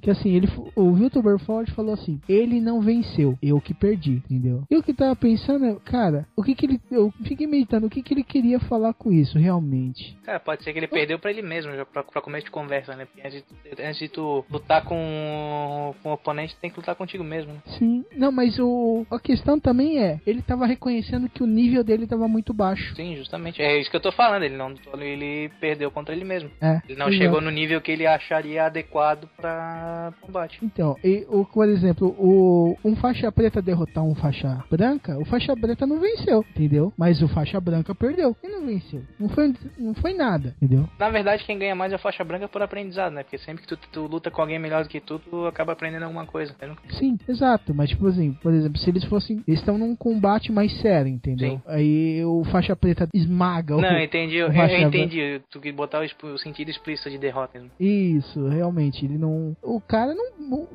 [0.00, 4.62] que assim, ele, o Victor Belfort falou assim: ele não venceu, eu que perdi, entendeu?
[4.70, 6.73] E o que tava pensando, cara, o que que ele.
[6.90, 10.16] Eu fiquei meditando, o que que ele queria falar com isso realmente?
[10.24, 12.94] Cara, pode ser que ele perdeu pra ele mesmo, já pra, pra começo de conversa,
[12.94, 13.06] né?
[13.06, 17.24] Porque antes de, antes de tu lutar com, com o oponente, tem que lutar contigo
[17.24, 17.60] mesmo, né?
[17.78, 22.06] Sim, não, mas o, a questão também é, ele tava reconhecendo que o nível dele
[22.06, 22.94] tava muito baixo.
[22.94, 23.60] Sim, justamente.
[23.60, 26.50] É isso que eu tô falando, ele não ele perdeu contra ele mesmo.
[26.60, 30.58] É, Ele não chegou no nível que ele acharia adequado pra combate.
[30.62, 35.56] Então, e, o, por exemplo, o, um faixa preta derrotar um faixa branca, o faixa
[35.56, 36.92] preta não venceu, entendeu?
[36.96, 39.02] Mas o faixa branca perdeu e não venceu.
[39.18, 40.88] Não foi, não foi nada, entendeu?
[40.98, 43.22] Na verdade, quem ganha mais é a faixa branca por aprendizado, né?
[43.22, 46.04] Porque sempre que tu, tu luta com alguém melhor do que tu, tu acaba aprendendo
[46.04, 46.54] alguma coisa.
[46.60, 47.74] Eu Sim, exato.
[47.74, 49.42] Mas, tipo assim, por exemplo, se eles fossem.
[49.46, 51.50] Eles estão num combate mais sério, entendeu?
[51.50, 51.62] Sim.
[51.66, 53.80] Aí o faixa preta esmaga o.
[53.80, 55.40] Não, eu entendi, eu, o faixa eu entendi.
[55.50, 57.70] Tu que botar o, o sentido explícito de derrota mesmo.
[57.78, 59.56] Isso, realmente, ele não.
[59.62, 60.24] O cara não.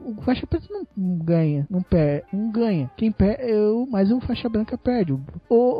[0.09, 2.89] O o faixa preta não ganha, não perde, não ganha.
[2.97, 5.13] Quem perde, eu, mas o faixa branca perde.
[5.13, 5.19] O,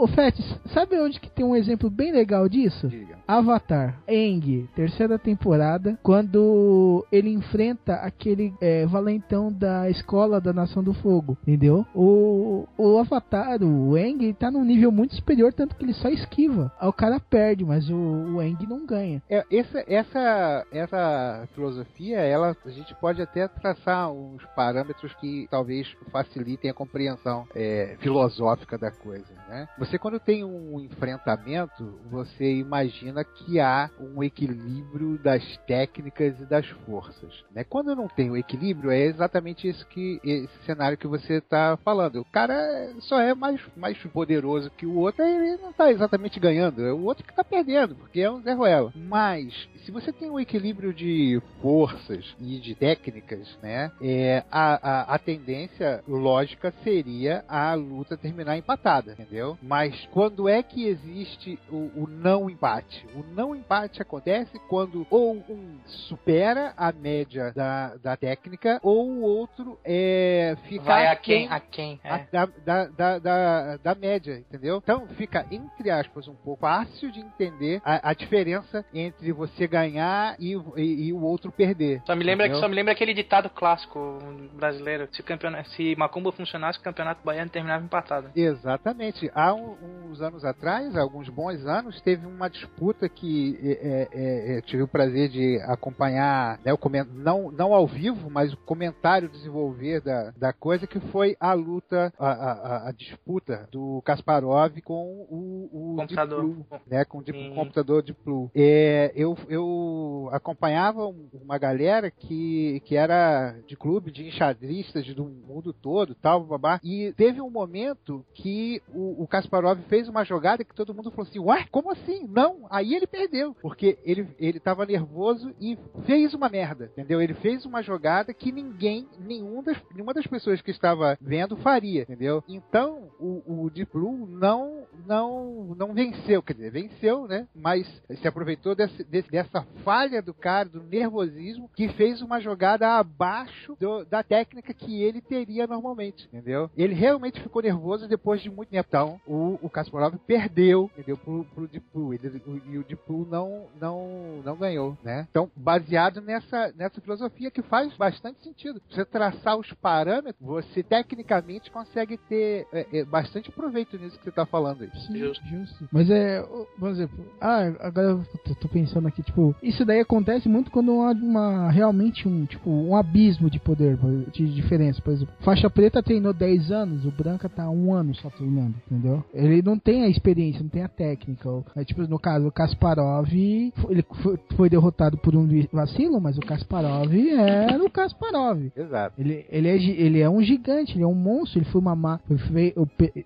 [0.04, 2.88] o Fetis, sabe onde que tem um exemplo bem legal disso?
[2.88, 3.19] Diga.
[3.28, 10.93] Avatar, Aang, terceira temporada, quando ele enfrenta aquele é, valentão da escola da Nação do
[10.95, 11.86] Fogo, entendeu?
[11.93, 16.71] O, o Avatar, o ele tá num nível muito superior, tanto que ele só esquiva.
[16.80, 19.21] Aí o cara perde, mas o, o Aang não ganha.
[19.30, 25.88] É, essa, essa, essa filosofia, ela, a gente pode até traçar uns parâmetros que talvez
[26.12, 29.28] facilitem a compreensão é, filosófica da coisa.
[29.47, 29.67] Né?
[29.80, 36.68] Você, quando tem um enfrentamento, você imagina que há um equilíbrio das técnicas e das
[36.86, 37.46] forças.
[37.56, 37.63] Né?
[37.63, 42.20] Quando não tem o equilíbrio, é exatamente isso que esse cenário que você está falando.
[42.20, 46.86] O cara só é mais, mais poderoso que o outro, ele não está exatamente ganhando,
[46.86, 48.92] é o outro que está perdendo, porque é um Zé Ruela.
[48.94, 49.54] Mas,
[49.86, 55.20] se você tem um equilíbrio de forças e de técnicas, né, é, a, a, a
[55.20, 59.58] tendência lógica seria a luta terminar empatada, entendeu?
[59.69, 63.05] Mas quando é que existe o, o não empate?
[63.13, 69.21] O não empate acontece quando ou um supera a média da, da técnica ou o
[69.21, 71.47] outro é, fica Vai a quem?
[71.49, 71.99] A quem?
[72.03, 72.27] a- É.
[72.32, 74.77] da, da, da, da, da média, entendeu?
[74.84, 80.36] Então fica, entre aspas, um pouco fácil de entender a, a diferença entre você ganhar
[80.39, 82.01] e, e, e o outro perder.
[82.08, 82.60] Só me lembra entendeu?
[82.62, 84.17] só me lembra aquele ditado clássico
[84.53, 85.08] brasileiro.
[85.12, 88.32] Se, o campeonato, se Macumba funcionasse, o campeonato baiano terminava empatado.
[88.36, 89.29] Exatamente.
[89.36, 94.62] Há um- uns anos atrás, alguns bons anos, teve uma disputa que é, é, é,
[94.62, 96.72] tive o prazer de acompanhar, né,
[97.13, 102.13] não, não ao vivo, mas o comentário desenvolver da, da coisa, que foi a luta,
[102.17, 106.43] a, a- a- disputa do Kasparov com o, o Computador.
[106.45, 107.54] Deep Blue, né, com o Sim.
[107.56, 108.50] computador de Blue.
[108.56, 115.26] É, eu, eu acompanhava um- uma galera que, que era de clube de enxadristas do
[115.26, 119.49] mundo todo, tal, babá, e teve um momento que o, o Kasparov
[119.88, 122.28] fez uma jogada que todo mundo falou assim, ué, como assim?
[122.28, 127.22] Não, aí ele perdeu, porque ele, ele tava nervoso e fez uma merda, entendeu?
[127.22, 132.04] Ele fez uma jogada que ninguém, nenhum das, nenhuma das pessoas que estava vendo faria,
[132.04, 132.44] entendeu?
[132.48, 137.48] Então, o, o Deep Blue não, não, não venceu, quer dizer, venceu, né?
[137.56, 137.88] Mas
[138.22, 143.76] se aproveitou desse, desse- dessa falha do cara, do nervosismo, que fez uma jogada abaixo
[143.80, 146.70] do- da técnica que ele teria normalmente, entendeu?
[146.78, 148.86] Ele realmente ficou nervoso depois de muito tempo.
[148.90, 151.17] Então, o, o Kasparov perdeu, entendeu?
[151.17, 151.69] Pro, pro.
[152.13, 155.28] Ele- o- e o Deep Blue não, não, não ganhou, né?
[155.30, 158.82] Então, baseado nessa, nessa filosofia que faz bastante sentido.
[158.89, 164.30] Você traçar os parâmetros, você tecnicamente consegue ter é, é, bastante proveito nisso que você
[164.30, 164.89] está falando aí.
[165.08, 165.45] Sim, Justo.
[165.47, 165.89] justo.
[165.91, 169.99] Mas é, o- por exemplo, ah, agora eu tô, tô pensando aqui, tipo, isso daí
[169.99, 173.97] acontece muito quando há uma, realmente um, tipo, um abismo de poder,
[174.32, 175.34] de diferença, por exemplo.
[175.41, 179.23] Faixa preta treinou 10 anos, o branca tá um ano só treinando, entendeu?
[179.34, 181.50] Ele não tem a experiência, não tem a técnica.
[181.76, 186.42] é, tipo, no caso, o Kasparov, ele foi, foi derrotado por um vacilo, mas o
[186.42, 188.72] Kasparov era o Kasparov.
[188.76, 189.20] Exato.
[189.22, 192.20] Ele, ele, é, ele é um gigante, ele é um monstro, ele foi uma ma-
[192.28, 192.38] foi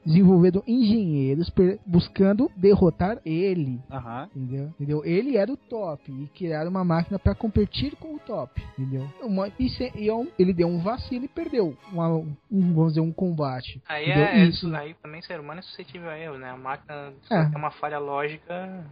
[0.05, 3.79] desenvolvido engenheiros per- buscando derrotar ele.
[3.91, 4.29] Aham.
[4.35, 4.67] Entendeu?
[4.75, 5.05] entendeu?
[5.05, 9.07] Ele era o top e criaram uma máquina para competir com o top, entendeu?
[9.21, 12.89] Uma, e, se- e é um- ele deu um vacilo e perdeu uma- um, vamos
[12.93, 13.81] dizer, um combate.
[13.87, 14.23] Aí entendeu?
[14.25, 14.67] é Isso.
[14.67, 16.49] isso, aí também ser humano é suscetível a erro, né?
[16.49, 17.45] A máquina É.
[17.45, 18.85] tem uma falha lógica.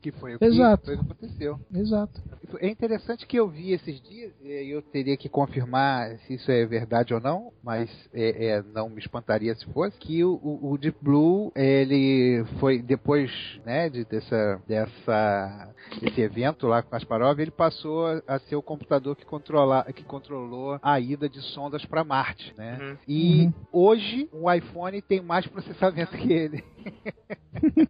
[0.00, 0.84] Que foi o que, Exato.
[0.84, 1.60] foi o que aconteceu.
[1.74, 2.22] Exato.
[2.60, 6.64] É interessante que eu vi esses dias, e eu teria que confirmar se isso é
[6.64, 10.96] verdade ou não, mas é, é, não me espantaria se fosse, que o, o- Deep
[11.02, 13.32] Blue, ele foi, depois
[13.64, 18.62] né, de, dessa, dessa, desse evento lá com Kasparov, ele passou a, a ser o
[18.62, 22.54] computador que, controla, que controlou a ida de sondas para Marte.
[22.56, 22.78] Né?
[22.80, 22.96] Uhum.
[23.08, 23.52] E Uhum.
[23.72, 26.64] hoje o iPhone tem mais processamento que ele.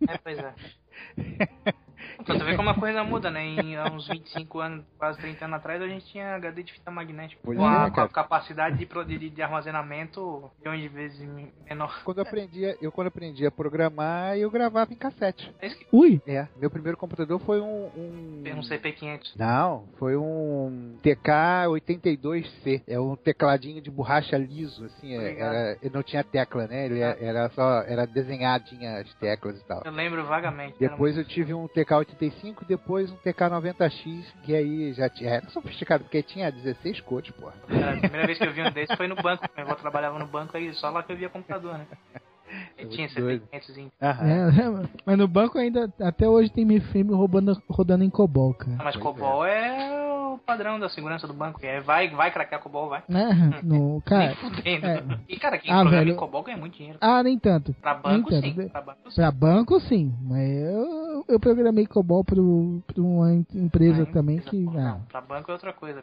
[0.09, 0.55] É, pois é.
[2.27, 3.45] Então, tu vê como a coisa muda, né?
[3.47, 6.91] Em há uns 25 anos, quase 30 anos atrás, a gente tinha HD de fita
[6.91, 7.41] magnética.
[7.45, 11.29] Pois com, a, é, com a capacidade de, de, de armazenamento milhões de vezes
[11.69, 12.03] menor.
[12.05, 15.55] Quando eu aprendia, eu quando aprendi a programar, eu gravava em cassete.
[15.61, 17.87] É isso que Ui, É, meu primeiro computador foi um.
[17.97, 18.43] um...
[18.45, 19.37] um CP500.
[19.37, 22.83] Não, foi um TK82C.
[22.87, 25.15] É um tecladinho de borracha liso, assim.
[25.17, 25.39] é-.
[25.39, 26.87] Era, ele não tinha tecla, né?
[26.87, 27.83] Ele é- era só.
[27.83, 29.83] Era desenhadinha as teclas e tal.
[29.85, 30.77] Eu lembro vagamente.
[30.79, 31.69] Depois eu tive um
[32.16, 35.31] TK85, depois um TK90X, que aí já tinha.
[35.31, 37.55] Era sofisticado, porque tinha 16 cores, porra.
[37.68, 39.44] Cara, a primeira vez que eu vi um desses foi no banco.
[39.57, 41.87] Meu avô trabalhava no banco aí, só lá que eu via computador, né?
[42.79, 43.09] Ele tinha.
[43.09, 43.90] CP500.
[44.00, 44.85] Aham.
[44.85, 48.76] é, mas no banco ainda, até hoje tem mainframe roubando, rodando em COBOL, cara.
[48.76, 50.06] Mas Pois COBOL é.
[50.37, 51.59] O padrão da segurança do banco.
[51.62, 53.03] É, vai, vai craquear COBOL, vai.
[53.09, 53.61] Né?
[53.62, 54.87] No, cara, Nem fudendo.
[54.87, 55.03] é.
[55.29, 56.12] E cara, quem Ah, programa velho.
[56.14, 56.99] em COBOL ganha muito dinheiro.
[57.01, 57.75] ah, nem tanto.
[57.75, 58.55] Pra banco, nem sim.
[58.55, 58.70] tanto.
[58.70, 59.14] Pra banco, sim.
[59.16, 60.14] Pra banco, sim.
[60.22, 64.64] Mas eu, eu programei COBOL pro, pra uma em- empresa Ah, também empresa, que.
[64.64, 66.03] pô, Ah, não, Pra banco é outra coisa.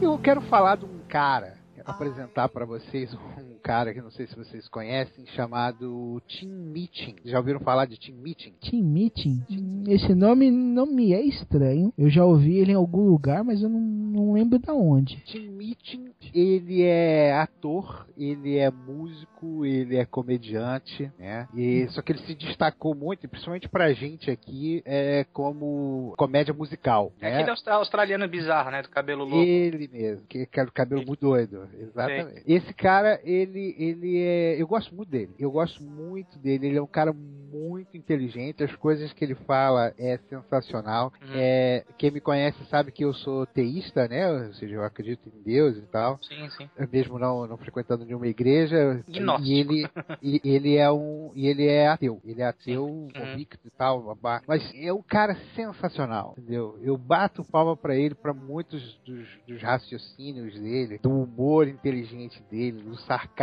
[0.00, 3.18] Eu quero falar de um cara, quero apresentar para vocês um
[3.58, 7.16] cara que não sei se vocês conhecem, chamado Team Meeting.
[7.24, 8.52] Já ouviram falar de Team Meeting?
[8.60, 9.42] Team Meeting?
[9.88, 11.92] Esse nome não me é estranho.
[11.96, 15.16] Eu já ouvi ele em algum lugar, mas eu não, não lembro da onde.
[15.30, 21.48] Team Meeting, ele é ator, ele é músico, ele é comediante, né?
[21.54, 27.12] E, só que ele se destacou muito, principalmente pra gente aqui, é, como comédia musical,
[27.20, 27.34] É né?
[27.36, 28.82] aquele austra- australiano bizarro, né?
[28.82, 29.44] Do cabelo louco.
[29.44, 31.68] Ele mesmo, que era o cabelo muito doido.
[31.78, 32.42] Exatamente.
[32.46, 33.47] Esse cara, ele,
[33.78, 34.60] ele é.
[34.60, 35.34] Eu gosto muito dele.
[35.38, 36.66] Eu gosto muito dele.
[36.68, 38.62] Ele é um cara muito inteligente.
[38.62, 41.12] As coisas que ele fala é sensacional.
[41.22, 41.28] Uhum.
[41.34, 44.30] É, quem me conhece sabe que eu sou teísta, né?
[44.30, 46.18] Ou seja, eu acredito em Deus e tal.
[46.22, 46.68] Sim, sim.
[46.92, 49.02] Mesmo não, não frequentando nenhuma igreja.
[49.08, 49.48] Gnóstico.
[49.48, 49.88] E ele,
[50.22, 51.30] e ele é um.
[51.34, 52.20] E ele é ateu.
[52.24, 53.08] Ele é ateu, Uhum.
[53.16, 54.42] convicto e tal, babá.
[54.46, 56.78] Mas é um cara sensacional, entendeu?
[56.82, 62.82] Eu bato palma pra ele, pra muitos dos, dos raciocínios dele, do humor inteligente dele,
[62.82, 63.37] do sarcasmo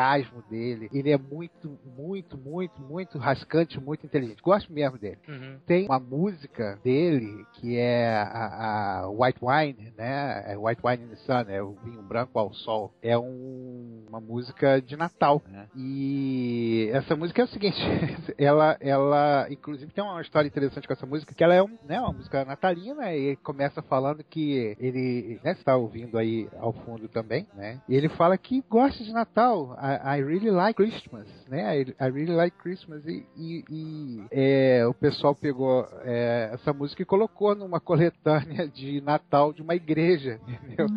[0.50, 0.90] dele.
[0.94, 4.42] Ele é muito, muito, muito, muito rascante, muito inteligente.
[4.42, 5.58] Gosto mesmo dele Uhum.
[5.66, 10.44] tem uma música dele que é a, a White Wine, né?
[10.48, 12.92] É White Wine in the Sun, é o vinho branco ao sol.
[13.02, 15.42] É um- uma música de Natal.
[15.48, 15.68] né?
[15.76, 17.78] E essa música é o seguinte,
[18.38, 22.00] ela, ela, inclusive tem uma história interessante com essa música, que ela é um, né,
[22.00, 27.08] uma música natalina e começa falando que ele, né, você tá ouvindo aí ao fundo
[27.08, 27.80] também, né?
[27.90, 29.76] E ele fala que gosta de Natal.
[29.86, 31.82] I, I really like Christmas, né?
[31.82, 37.02] I, I really like Christmas e, e- e, é, o pessoal pegou é, essa música
[37.02, 40.88] e colocou numa coletânea de Natal de uma igreja, entendeu?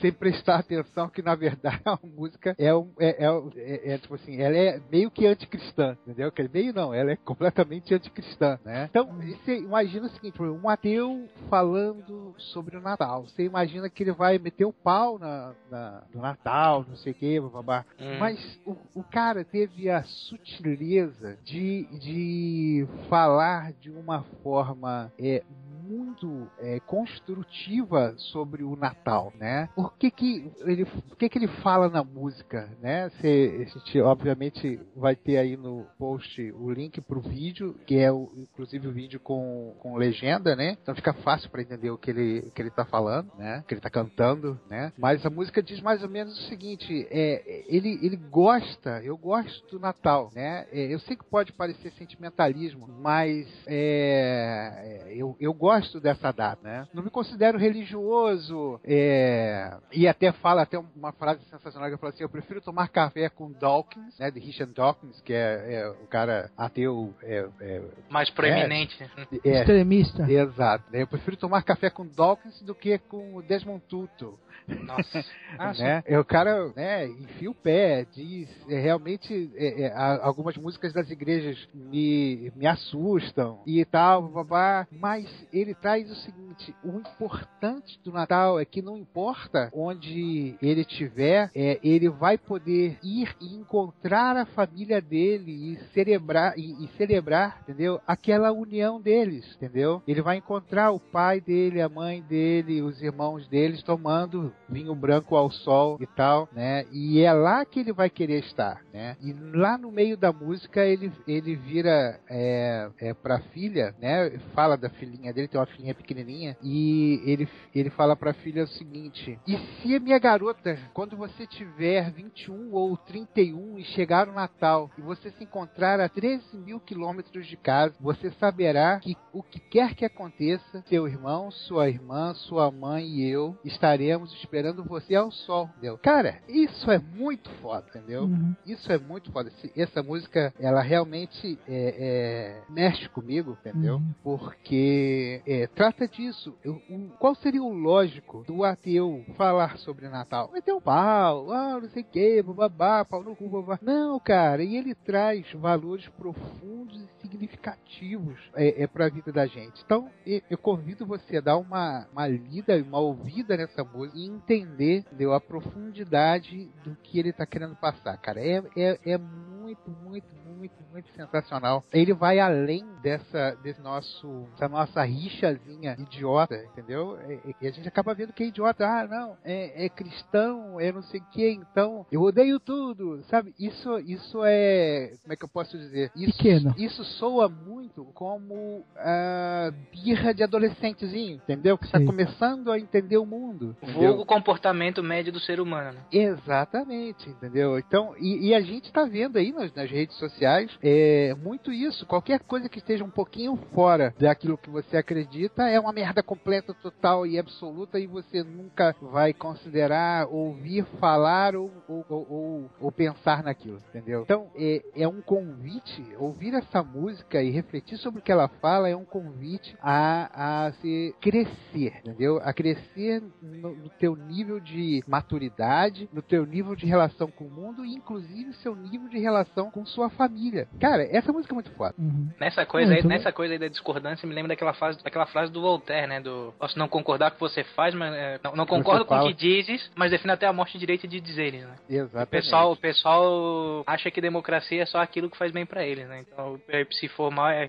[0.00, 4.14] Sem prestar atenção que na verdade a música é, um, é, é, é- é, tipo
[4.14, 6.32] assim, ela é meio que anticristã, entendeu?
[6.32, 8.86] Que meio não, ela é completamente anticristã, né?
[8.90, 9.06] Então,
[9.44, 13.24] você imagina o seguinte, um ateu falando sobre o Natal.
[13.26, 17.14] Você imagina que ele vai meter o pau na, na- no Natal, não sei o
[17.14, 17.84] que, babá.
[18.00, 18.18] Hum.
[18.18, 25.42] Mas o, o cara teve a sutileza de, de falar de uma forma é,
[25.88, 29.68] muito é, construtiva sobre o Natal, né?
[29.74, 33.08] Por que que ele, por que que ele fala na música, né?
[33.20, 38.12] Cê, a gente obviamente vai ter aí no post o link pro vídeo, que é
[38.12, 40.76] o, inclusive o vídeo com, com legenda, né?
[40.82, 43.60] Então fica fácil para entender o que ele, que ele tá falando, né?
[43.60, 44.92] O que ele tá cantando, né?
[44.98, 49.66] Mas a música diz mais ou menos o seguinte, é, ele, ele gosta, eu gosto
[49.70, 50.66] do Natal, né?
[50.70, 56.60] É, eu sei que pode parecer sentimentalismo, mas é, é, eu, eu gosto dessa data,
[56.62, 56.86] né?
[56.92, 62.12] Não me considero religioso é, e até fala até uma frase sensacional que eu falo
[62.12, 64.30] assim, eu prefiro tomar café com Dawkins, né?
[64.30, 68.98] De Richard Dawkins, que é, é o cara ateu é, é, mais proeminente.
[69.44, 70.30] É, Extremista.
[70.30, 70.84] Exato.
[70.92, 71.02] Né?
[71.02, 74.38] Eu prefiro tomar café com Dawkins do que com o Desmond Tutu.
[74.84, 75.24] Nossa.
[75.58, 76.02] Ah, né?
[76.06, 78.48] É, o cara né, enfia o pé, diz.
[78.68, 84.86] É, realmente, é, é, algumas músicas das igrejas me, me assustam e tal, babá.
[84.92, 90.82] Mas ele traz o seguinte: o importante do Natal é que não importa onde ele
[90.82, 96.88] estiver, é, ele vai poder ir e encontrar a família dele e celebrar, e, e
[96.96, 98.00] celebrar, entendeu?
[98.06, 100.02] Aquela união deles, entendeu?
[100.06, 105.36] Ele vai encontrar o pai dele, a mãe dele, os irmãos deles tomando vinho branco
[105.36, 106.84] ao sol e tal, né?
[106.92, 109.16] E é lá que ele vai querer estar, né?
[109.22, 114.30] E lá no meio da música ele, ele vira é, é, pra filha, né?
[114.54, 118.68] Fala da filhinha dele, tem uma filhinha pequenininha, e ele, ele fala pra filha o
[118.68, 124.32] seguinte: E se a minha garota, quando você tiver 21 ou 31 e chegar no
[124.32, 129.42] Natal e você se encontrar a 13 mil quilômetros de casa, você saberá que o
[129.42, 135.14] que quer que aconteça, seu irmão, sua irmã, sua mãe e eu estaremos esperando você
[135.14, 135.98] ao sol, entendeu?
[135.98, 138.24] Cara, isso é muito foda, entendeu?
[138.24, 138.54] Uhum.
[138.66, 139.50] Isso é muito foda.
[139.76, 143.96] Essa música, ela realmente é, é, mexe comigo, entendeu?
[143.96, 144.14] Uhum.
[144.22, 146.54] Porque é, trata disso.
[146.62, 146.78] Eu,
[147.18, 150.48] qual seria o lógico do ateu falar sobre Natal?
[150.48, 153.78] Vai ter um pau, ah, não sei o que, babá, pau no cu, babá.
[153.80, 159.46] Não, cara, e ele traz valores profundos e significativos é, é para a vida da
[159.46, 159.82] gente.
[159.82, 165.04] Então, eu convido você a dar uma, uma lida, uma ouvida nessa música e entender
[165.12, 168.38] deu a profundidade do que ele está querendo passar, cara.
[168.38, 171.84] É, é, é muito, muito, muito, muito sensacional.
[171.92, 177.18] Ele vai além dessa, desse nosso, dessa nossa rixazinha idiota, entendeu?
[177.28, 178.86] E, e a gente acaba vendo que é idiota.
[178.86, 183.54] Ah, não, é, é cristão, é não sei o que, então eu odeio tudo, sabe?
[183.58, 186.10] Isso, isso é, como é que eu posso dizer?
[186.16, 186.74] Isso, Pequeno.
[186.78, 191.76] Isso soa muito como a birra de adolescentezinho, entendeu?
[191.76, 193.76] Que está começando a entender o mundo.
[193.82, 195.92] Vulgo comportamento médio do ser humano.
[195.92, 196.00] Né?
[196.12, 197.78] Exatamente, entendeu?
[197.78, 202.06] Então, e, e a gente está vendo aí nas, nas, redes sociais é muito isso.
[202.06, 206.74] Qualquer coisa que esteja um pouquinho fora daquilo que você acredita é uma merda completa,
[206.74, 213.42] total e absoluta e você nunca vai considerar, ouvir, falar ou, ou, ou, ou pensar
[213.42, 214.22] naquilo, entendeu?
[214.22, 218.88] Então, é, é um convite, ouvir essa música e refletir sobre o que ela fala
[218.88, 222.38] é um convite a, a se crescer, entendeu?
[222.42, 227.50] A crescer no, no teu nível de maturidade, no teu nível de relação com o
[227.50, 230.67] mundo e inclusive seu nível de relação com sua família.
[230.80, 231.94] Cara, essa música é muito foda.
[231.98, 232.28] Uhum.
[232.38, 235.60] Nessa coisa aí, nessa coisa aí da discordância, me lembra daquela frase, daquela frase do
[235.60, 238.66] Voltaire, né, do posso não concordar com o que você faz, mas é, não, não
[238.66, 241.74] concordo com o que dizes, mas defino até a morte direito de dizeres, né?
[241.88, 242.26] Exatamente.
[242.26, 246.06] O pessoal, o pessoal acha que democracia é só aquilo que faz bem para eles,
[246.08, 246.20] né?
[246.20, 246.60] Então,
[246.92, 247.66] se for mal, é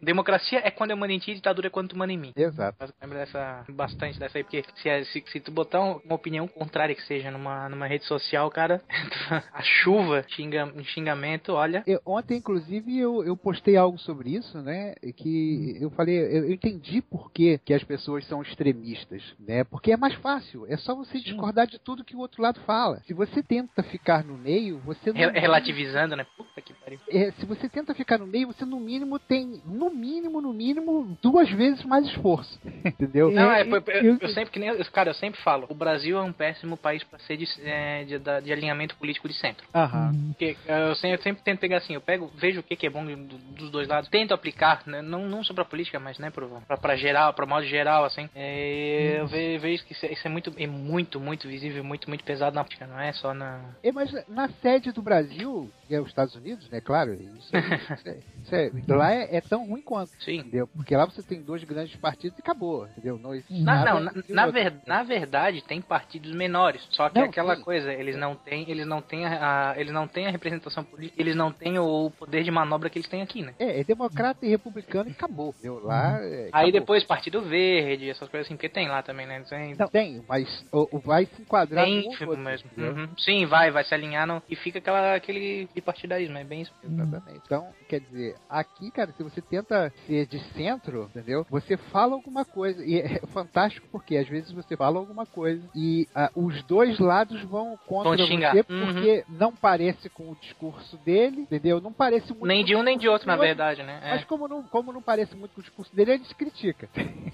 [0.00, 2.32] democracia é quando eu mando em ti, ditadura é quando tu manda em mim.
[2.36, 2.92] Exato.
[3.00, 7.02] Lembra dessa bastante dessa aí, porque se, se, se tu botar uma opinião contrária que
[7.02, 8.82] seja numa, numa rede social, cara,
[9.52, 11.82] a chuva xinga, xingamento, olha.
[11.86, 14.94] Eu, ontem, inclusive, eu, eu postei algo sobre isso, né?
[15.16, 19.62] Que eu falei, eu, eu entendi por que, que as pessoas são extremistas, né?
[19.62, 23.00] Porque é mais fácil, é só você discordar de tudo que o outro lado fala.
[23.06, 25.32] Se você tenta ficar no meio, você não.
[25.32, 26.26] Relativizando, né?
[26.36, 26.98] Puta que pariu.
[27.08, 31.16] É, se você tenta ficar no meio, você no mínimo tem, no mínimo, no mínimo,
[31.22, 32.58] duas vezes mais esforço.
[32.84, 33.30] Entendeu?
[33.30, 36.22] Não, é, eu, eu, eu sempre, que nem, cara, eu sempre falo, o Brasil é
[36.22, 39.64] um péssimo país para ser de, é, de, de, de, alinhamento político de centro.
[39.74, 40.28] Uhum.
[40.28, 42.90] Porque eu sempre, eu sempre, tento pegar assim, eu pego, vejo o que, que é
[42.90, 46.30] bom do, dos dois lados, tento aplicar, né, não, não só pra política, mas né,
[46.30, 48.28] pra, pra, pra geral, pra modo geral, assim.
[48.34, 52.08] É, eu ve, vejo que isso, é, isso é muito, é muito, muito visível, muito,
[52.08, 53.60] muito pesado na política, não é só na.
[53.82, 58.08] É, mas na sede do Brasil, que é os Estados Unidos, né, claro, isso, isso,
[58.54, 60.10] é, isso é, lá é, é, tão ruim quanto.
[60.22, 60.38] Sim.
[60.38, 60.66] Entendeu?
[60.68, 63.18] Porque lá você tem dois grandes partidos e acabou, entendeu?
[63.18, 67.28] Não, na, não, na, na, ver, na verdade tem partidos menores, só que não, é
[67.28, 67.62] aquela sim.
[67.62, 71.20] coisa, eles não têm, eles não têm a, a, eles não têm a representação política,
[71.20, 73.52] eles não têm o poder de manobra que eles têm aqui, né?
[73.58, 75.48] É, é democrata e republicano e acabou.
[75.58, 75.80] Entendeu?
[75.84, 76.18] Lá.
[76.20, 76.72] É, Aí acabou.
[76.72, 79.42] depois Partido Verde, essas coisas assim, porque tem lá também, né?
[79.48, 82.70] Tem, Não, tem, mas o, o vai se enquadrar tem no filme outro, mesmo.
[82.78, 83.08] Uhum.
[83.18, 86.72] Sim, vai, vai se alinhar no, e fica aquela, aquele partidarismo, é bem isso.
[86.84, 87.40] Exatamente.
[87.44, 91.44] Então, quer dizer, aqui, cara, se você tenta ser de centro, entendeu?
[91.50, 92.84] Você fala alguma coisa.
[92.84, 97.42] E é fantástico porque às vezes você fala alguma coisa e ah, os dois lados
[97.44, 98.52] vão contra Vão xingar.
[98.54, 98.86] você Uhum.
[98.94, 101.80] porque não parece com o discurso dele, entendeu?
[101.80, 104.00] Não parece muito Nem de o um nem de outro, na verdade, né?
[104.10, 106.88] Mas como não, como não parece muito com o discurso dele, ele se critica.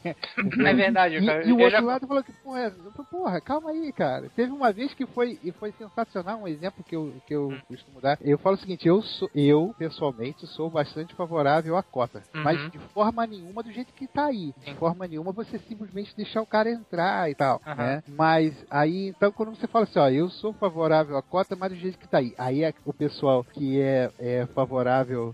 [0.05, 0.15] É,
[0.71, 1.45] é verdade, E, cara.
[1.47, 4.31] e o Eu outro já- lado falou que, porra, falei, porra, calma aí, cara.
[4.37, 7.61] Teve uma vez que foi, e foi sensacional, um exemplo que eu, que eu Hum.
[7.69, 8.19] costumo dar.
[8.21, 12.23] Eu falo o seguinte, eu, sou, eu, pessoalmente, sou bastante favorável à cota.
[12.35, 12.43] Uhum.
[12.43, 14.53] Mas de forma nenhuma do jeito que tá aí.
[14.65, 14.73] Sim.
[14.73, 17.77] De forma nenhuma você simplesmente deixar o cara entrar e tal, Aham.
[17.77, 18.03] né?
[18.07, 21.77] Mas aí, então, quando você fala assim, ó, eu sou favorável à cota, mas do
[21.77, 22.35] jeito que tá aí.
[22.39, 24.68] Aí é- o pessoal que é, é favorável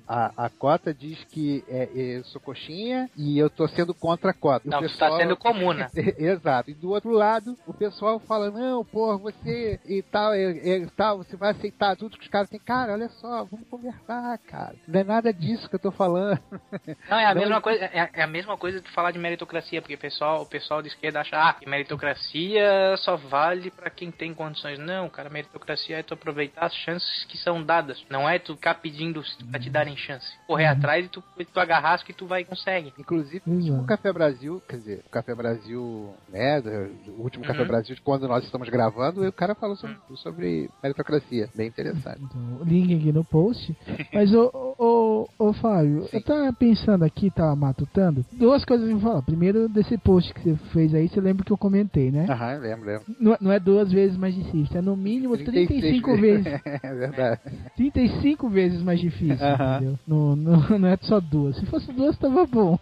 [0.06, 4.34] à, à cota diz que é, eu sou coxinha e eu tô sendo contra a
[4.34, 4.68] cota.
[4.68, 5.90] O Não, você tá sendo comuna.
[6.18, 6.70] Exato.
[6.70, 11.18] E do outro lado, o pessoal fala, não, porra, você e tal, e, e tal,
[11.18, 12.60] você vai aceitar tudo que os caras têm.
[12.60, 14.74] Cara, olha só, vamos conversar, cara.
[14.86, 16.38] Não é nada disso que eu tô falando.
[17.08, 19.80] Não, é a Não, mesma coisa, é, é a mesma coisa de falar de meritocracia,
[19.80, 24.10] porque o pessoal, o pessoal de esquerda acha ah, que meritocracia só vale pra quem
[24.10, 24.78] tem condições.
[24.78, 28.04] Não, cara, meritocracia é tu aproveitar as chances que são dadas.
[28.08, 30.26] Não é tu ficar pedindo pra te darem chance.
[30.46, 31.22] Correr atrás e tu,
[31.52, 32.92] tu agarrar as que tu vai e consegue.
[32.98, 36.60] Inclusive, o último Café Brasil, quer dizer, o Café Brasil, né,
[37.18, 37.66] o último Café Uhum.
[37.68, 41.48] Brasil, de quando nós estamos gravando, o cara falou sobre, sobre meritocracia.
[41.54, 42.20] Bem interessante.
[42.22, 43.74] Então, o link aqui no post.
[44.12, 46.16] Mas, ô, ô, ô, ô Fábio, Sim.
[46.16, 48.24] eu tava pensando aqui, tava matutando.
[48.32, 49.22] Duas coisas que eu vou falar.
[49.22, 52.26] Primeiro, desse post que você fez aí, você lembra que eu comentei, né?
[52.28, 53.04] Aham, lembro, lembro.
[53.20, 56.46] Não, é- não é duas vezes mais difícil, é no mínimo 35 vezes.
[56.82, 57.40] é verdade.
[57.76, 59.98] 35 vezes mais difícil, entendeu?
[60.06, 61.56] Não, não, não é só duas.
[61.56, 62.78] Se fosse duas, tava bom.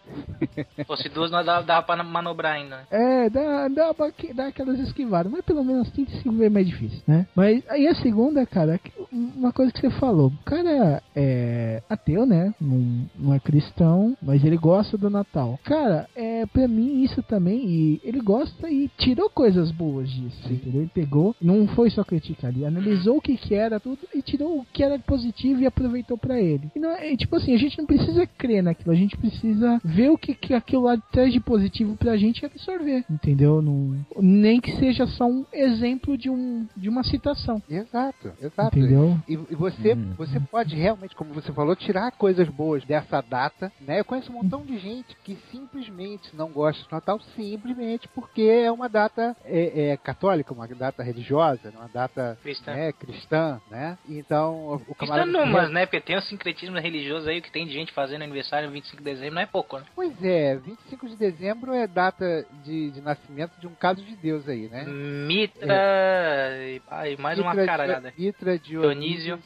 [0.76, 2.76] Se fosse duas, nós dava, dava pra manobrar ainda.
[2.76, 2.82] né?
[2.90, 7.02] É, dá, dá, pra que- dá aquelas esquivadas, mas pelo menos 35 vezes mais difícil,
[7.06, 7.26] né?
[7.34, 12.24] Mas aí a segunda, cara, que- uma coisa que você falou, o cara é ateu,
[12.26, 12.54] né?
[12.60, 15.58] Não, não é cristão, mas ele gosta do Natal.
[15.64, 20.82] Cara, é pra mim isso também, e ele gosta e tirou coisas boas disso, entendeu?
[20.82, 24.60] Ele pegou, não foi só criticar, ele analisou o que que era tudo e tirou
[24.60, 26.70] o que era positivo e aproveitou pra ele.
[26.74, 30.10] E não é, tipo assim, a gente não precisa crer naquilo, a gente precisa ver
[30.10, 33.60] o que, que aquilo lá traz de positivo pra gente e absorver, entendeu?
[33.60, 38.78] Não, nem que seja só um exemplo de, um, de uma citação, Exato, exato.
[38.78, 39.01] entendeu?
[39.28, 40.14] E, e você, Hum.
[40.16, 44.00] você pode realmente, como você falou, tirar coisas boas dessa data, né?
[44.00, 48.70] Eu conheço um montão de gente que simplesmente não gosta do Natal, simplesmente porque é
[48.70, 52.72] uma data é, é, católica, uma data religiosa, uma data Cristã.
[52.72, 53.98] né, cristã, né?
[54.08, 55.30] Então, o Cristã camarada...
[55.30, 58.22] não, mas né, porque tem o sincretismo religioso aí, o que tem de gente fazendo
[58.22, 59.84] aniversário no 25 de dezembro, não é pouco, né?
[59.94, 64.48] Pois é, 25 de dezembro é data de, de nascimento de um caso de Deus
[64.48, 64.84] aí, né?
[64.84, 68.12] Mitra e, ah, e mais uma Mitra, caralhada.
[68.16, 68.91] Mitra, Dionísio.
[68.94, 69.38] Dionísio,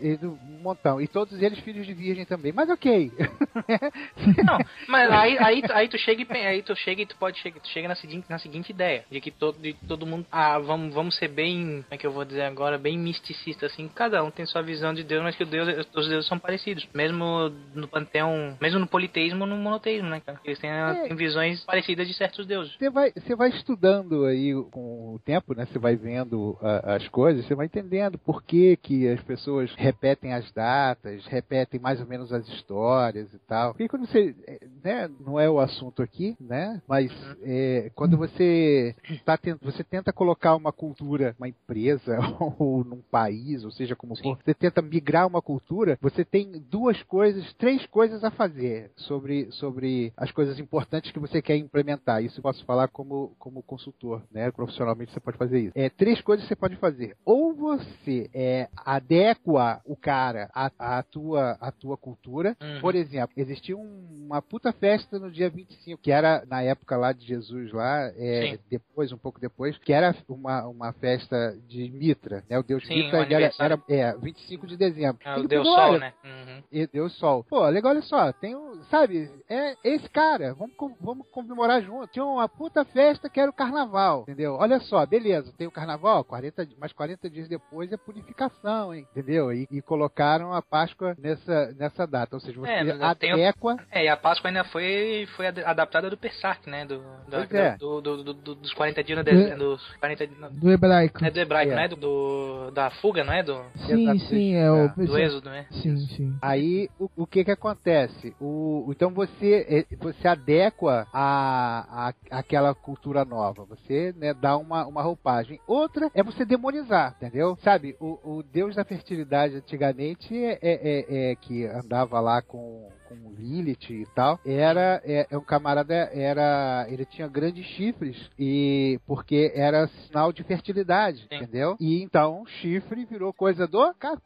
[0.00, 1.00] e do- um montão.
[1.00, 2.52] E todos eles filhos de virgem também.
[2.52, 3.12] Mas ok.
[4.44, 4.58] Não,
[4.88, 7.68] mas aí, aí, aí tu chega e aí tu chega e tu pode chegar, tu
[7.68, 11.16] chega na seguinte, na seguinte ideia, de que todo, de todo mundo, ah, vamos, vamos
[11.16, 14.46] ser bem, como é que eu vou dizer agora, bem misticista assim, cada um tem
[14.46, 18.78] sua visão de Deus, mas que Deus, os deuses são parecidos, mesmo no panteão, mesmo
[18.78, 20.40] no politeísmo, no monoteísmo, né, cara?
[20.44, 20.70] Eles têm,
[21.06, 22.74] têm visões parecidas de certos deuses.
[22.76, 25.66] Você vai, você vai estudando aí com o tempo, né?
[25.66, 30.32] Você vai vendo ah, as coisas, você vai entendendo por que, que as pessoas repetem
[30.32, 33.72] as datas, repetem mais ou menos as histórias e tal.
[33.72, 34.34] Porque quando você,
[34.82, 35.10] né?
[35.24, 36.80] Não é o assunto aqui, né?
[36.88, 37.10] Mas
[37.42, 42.18] eh, quando você tá tent- você tenta colocar uma cultura, uma empresa
[42.58, 47.02] ou num país, ou seja como for, você tenta migrar uma cultura, você tem duas
[47.04, 52.22] coisas, três coisas a fazer sobre, sobre as coisas importantes que você quer implementar.
[52.22, 54.50] Isso eu posso falar como, como consultor, né?
[54.50, 55.72] Profissionalmente você pode fazer isso.
[55.74, 57.16] É, três coisas que você pode fazer.
[57.24, 62.56] Ou você é, adequa o cara à, à, tua, à tua cultura.
[62.60, 62.80] Uhum.
[62.80, 67.12] Por exemplo, existia um- uma puta festa no dia 25, que era na época lá
[67.12, 72.44] de Jesus lá, é, depois, um pouco depois, que era uma, uma festa de Mitra,
[72.48, 72.58] né?
[72.58, 75.18] O deus Sim, Mitra um era, era é, 25 de dezembro.
[75.24, 76.12] Ah, o Deus Sol, olha, né?
[76.24, 76.62] Uhum.
[76.70, 77.44] e Deus Sol.
[77.44, 82.06] Pô, legal, olha só, tem um, sabe, é esse cara, vamos, vamos comemorar junto.
[82.08, 84.54] Tinha uma puta festa que era o carnaval, entendeu?
[84.54, 88.47] Olha só, beleza, tem o carnaval, 40, di- mas 40 dias depois é purificação.
[88.48, 89.06] Atenção, hein?
[89.12, 89.52] Entendeu?
[89.52, 92.36] E, e colocaram a Páscoa nessa, nessa data.
[92.36, 93.76] Ou seja, você É, adequa.
[93.90, 96.84] É, e a Páscoa ainda foi, foi ad- adaptada do Pessach, né?
[96.84, 97.76] Do, da- Pois é.
[97.76, 99.58] do, do- do- do- dos 40 dias no deserto.
[99.58, 100.40] Dos 40 dias.
[100.40, 101.24] não, Do hebraico.
[101.24, 101.74] É do hebraico, É.
[101.74, 101.88] não é?
[101.88, 103.42] Do, do- da fuga, não é?
[103.42, 104.18] Do, Sim, Exato.
[104.28, 104.84] sim, é o.
[104.86, 105.66] É, do êxodo, né?
[105.70, 106.36] Sim, sim.
[106.42, 108.34] Aí o, o que que acontece?
[108.40, 113.64] O, então você é, você adequa a, a aquela cultura nova.
[113.64, 115.60] Você né, dá uma, uma roupagem.
[115.66, 117.56] Outra é você demonizar, entendeu?
[117.62, 122.88] Sabe, o, o deus da fertilidade antigamente é, é- é- é que andava lá com
[123.08, 129.00] com Lilith e tal, era é, é um camarada era ele tinha grandes chifres e
[129.06, 131.36] porque era sinal de fertilidade, Sim.
[131.36, 131.76] entendeu?
[131.80, 134.24] E então chifre virou coisa do capeta.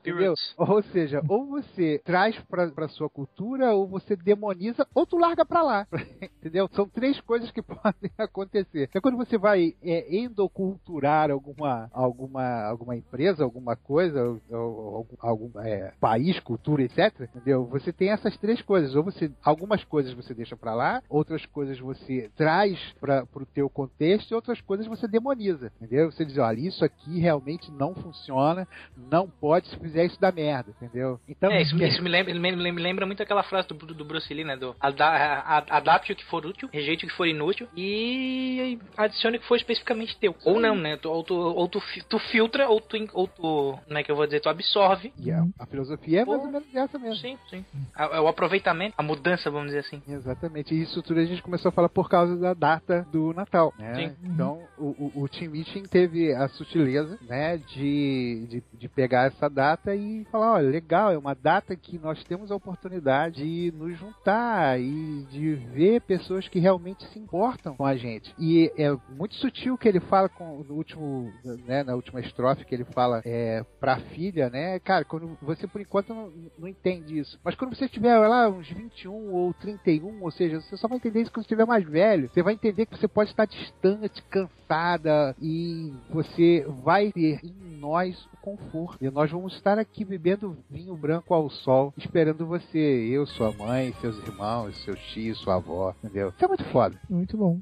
[0.00, 0.34] Entendeu?
[0.56, 5.44] Ou seja, ou você traz pra, pra sua cultura, ou você demoniza, ou tu larga
[5.44, 5.86] pra lá.
[6.38, 6.68] Entendeu?
[6.72, 8.88] São três coisas que podem acontecer.
[8.90, 15.16] Então, quando você vai é, endoculturar alguma, alguma, alguma empresa, alguma coisa, ou, ou algum,
[15.20, 17.64] algum, é, país, cultura, etc., entendeu?
[17.66, 18.94] Você tem essas três coisas.
[18.94, 23.68] Ou você, algumas coisas você deixa pra lá, outras coisas você traz para pro teu
[23.68, 25.72] contexto, e outras coisas você demoniza.
[25.80, 26.10] Entendeu?
[26.10, 28.66] Você diz, olha, isso aqui realmente não funciona,
[28.96, 31.18] não pode, se fizer isso dá merda, entendeu?
[31.28, 34.32] Então, É, isso, isso me, lembra, me me lembra muito aquela frase do, do Bruce
[34.32, 34.56] Lee, né?
[34.56, 39.46] Do adapte o que for útil, rejeite o que for inútil e adicione o que
[39.46, 40.34] for especificamente teu.
[40.44, 40.96] Ou não, né?
[40.96, 43.78] Tu- ou tu, ou tu, tu filtra, ou tu, ou tu.
[43.84, 44.40] Como é que eu vou dizer?
[44.40, 45.12] Tu absorve.
[45.18, 47.16] E a, a filosofia é mais ou menos essa mesmo.
[47.16, 47.64] Sim, sim.
[47.94, 50.02] A- É o aproveitamento, a mudança, vamos dizer assim.
[50.06, 53.72] Exatamente, e isso tudo a gente começou a falar por causa da data do Natal,
[53.78, 53.94] né?
[53.94, 54.16] Sim.
[54.24, 59.48] Então, o, o, o Team Meeting teve a sutileza, né, de, de, de pegar essa
[59.48, 63.96] data e falar, olha, legal, é uma data que nós temos a oportunidade de nos
[63.98, 68.32] juntar e de ver pessoas que realmente se importam com a gente.
[68.38, 71.32] E é muito sutil que ele fala com, no último,
[71.66, 75.80] né, na última estrofe que ele fala é, pra filha, né, cara, quando você por
[75.80, 80.30] enquanto não, não entende isso, mas quando você tiver lá uns 21 ou 31, ou
[80.30, 82.30] seja, você só vai entender isso quando estiver mais velho.
[82.32, 88.24] Você vai entender que você pode estar distante, cansada e você vai ter em nós
[88.32, 89.04] o conforto.
[89.04, 93.92] E nós vamos estar aqui bebendo vinho branco ao sol, esperando você, eu, sua mãe,
[94.00, 96.30] seus irmãos, seus tios, sua avó, entendeu?
[96.30, 96.98] Isso é muito foda.
[97.08, 97.60] Muito bom.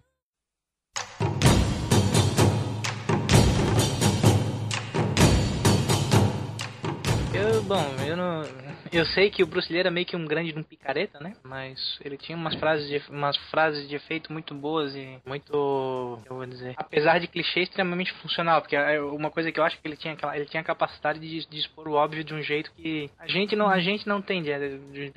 [7.65, 8.43] Bom, eu não.
[8.93, 11.33] Eu sei que o Bruce Lee era meio que um grande de um picareta, né?
[11.43, 15.53] Mas ele tinha umas frases de, umas frases de efeito muito boas e muito.
[16.27, 16.75] Eu vou dizer.
[16.77, 18.61] Apesar de clichê, extremamente funcional.
[18.61, 21.47] Porque é uma coisa que eu acho que ele tinha, ele tinha a capacidade de,
[21.49, 24.53] de expor o óbvio de um jeito que a gente não, a gente não tende,
[24.53, 24.59] a,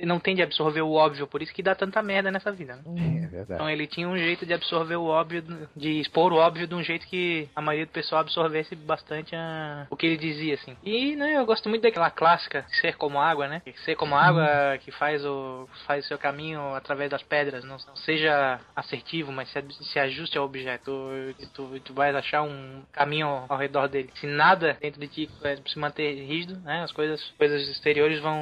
[0.00, 2.82] não tende a absorver o óbvio, por isso que dá tanta merda nessa vida, né?
[3.24, 3.52] É verdade.
[3.54, 5.44] Então ele tinha um jeito de absorver o óbvio,
[5.76, 9.86] de expor o óbvio de um jeito que a maioria do pessoal absorvesse bastante a-
[9.90, 10.76] o que ele dizia, assim.
[10.82, 13.62] E, né, eu gosto muito daquela clássica, ser como água, né?
[13.84, 18.60] Ser como água que faz o faz seu caminho através das pedras, não, não seja
[18.74, 19.60] assertivo, mas se,
[19.92, 20.92] se ajuste ao objeto.
[21.52, 24.10] Tu, e tu vais achar um caminho ao redor dele.
[24.20, 26.82] Se nada dentro de ti é, se manter rígido, né?
[26.84, 28.38] As coisas, coisas exteriores vão,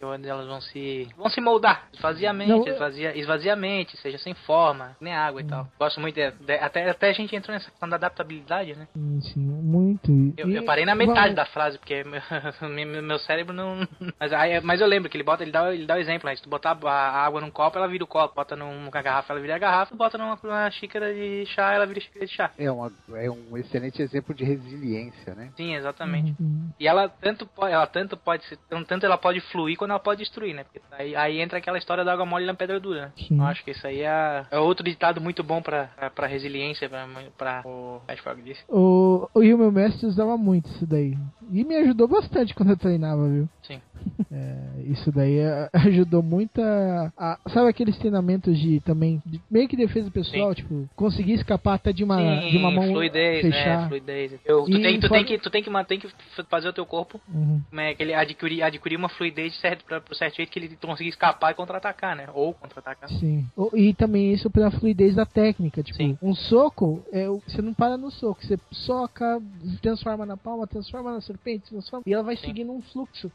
[0.00, 5.40] elas vão se vão se moldar esvaziamente, eu- esvazia, esvaziamente, seja sem forma, nem água
[5.40, 5.68] e tal.
[5.78, 8.88] Gosto muito de, de- até até a gente entrou nessa questão da adaptabilidade, né?
[8.94, 10.10] Sim, sim, muito.
[10.36, 12.02] Eu, eu parei na metade vamos- da frase porque
[12.62, 13.86] meu, meu, meu cérebro não.
[14.18, 16.36] Mas, aí, mas eu lembro que ele bota, ele dá, ele dá o exemplo, né?
[16.36, 18.34] Se tu botar a água num copo, ela vira o copo.
[18.34, 19.94] Bota numa garrafa, ela vira a garrafa.
[19.94, 22.50] Bota numa, numa xícara de chá, ela vira xícara de chá.
[22.58, 25.50] É, uma, é um excelente exemplo de resiliência, né?
[25.56, 26.34] Sim, exatamente.
[26.40, 26.70] Uhum.
[26.78, 30.20] E ela tanto pode, ela tanto pode ser, tanto ela pode fluir quanto ela pode
[30.20, 30.64] destruir, né?
[30.64, 33.06] Porque aí, aí entra aquela história da água mole na pedra dura.
[33.06, 33.12] Né?
[33.16, 33.38] Sim.
[33.38, 36.88] Eu acho que isso aí é, é outro ditado muito bom pra, pra, pra resiliência,
[36.88, 37.06] pra,
[37.36, 38.62] pra o Ashfog disse.
[38.68, 41.16] O, o e o meu mestre usava muito isso daí.
[41.50, 43.48] E me ajudou bastante quando eu treinava, viu?
[43.62, 43.80] Sim.
[44.34, 49.22] É, isso daí é, ajudou muito a, a- Sabe aqueles treinamentos de também.
[49.26, 52.88] de- meio que defesa pessoal, tipo, conseguir escapar até de uma, Sim, de uma mão
[52.88, 53.82] fluidez, fechar.
[53.82, 53.88] né?
[53.88, 54.32] Fluidez.
[54.44, 56.08] Eu, tu, E tem, tu, fora- tem que, tu tem que man- tem que
[56.48, 57.60] fazer o teu corpo Uhum.
[57.68, 60.76] como é, que ele adquirir, adquirir uma fluidez certo, pra, pro certo jeito que ele
[60.80, 62.26] consiga escapar e contra-atacar, né?
[62.34, 63.08] Ou contra-atacar.
[63.10, 63.46] Sim.
[63.74, 65.82] E também isso pela fluidez da técnica.
[65.82, 66.18] Tipo, Sim.
[66.22, 68.42] um soco, é, você não para no soco.
[68.44, 69.40] Você soca,
[69.82, 72.02] transforma na palma, transforma na serpente, transforma.
[72.06, 72.46] E ela vai Sim.
[72.46, 73.30] seguindo um fluxo.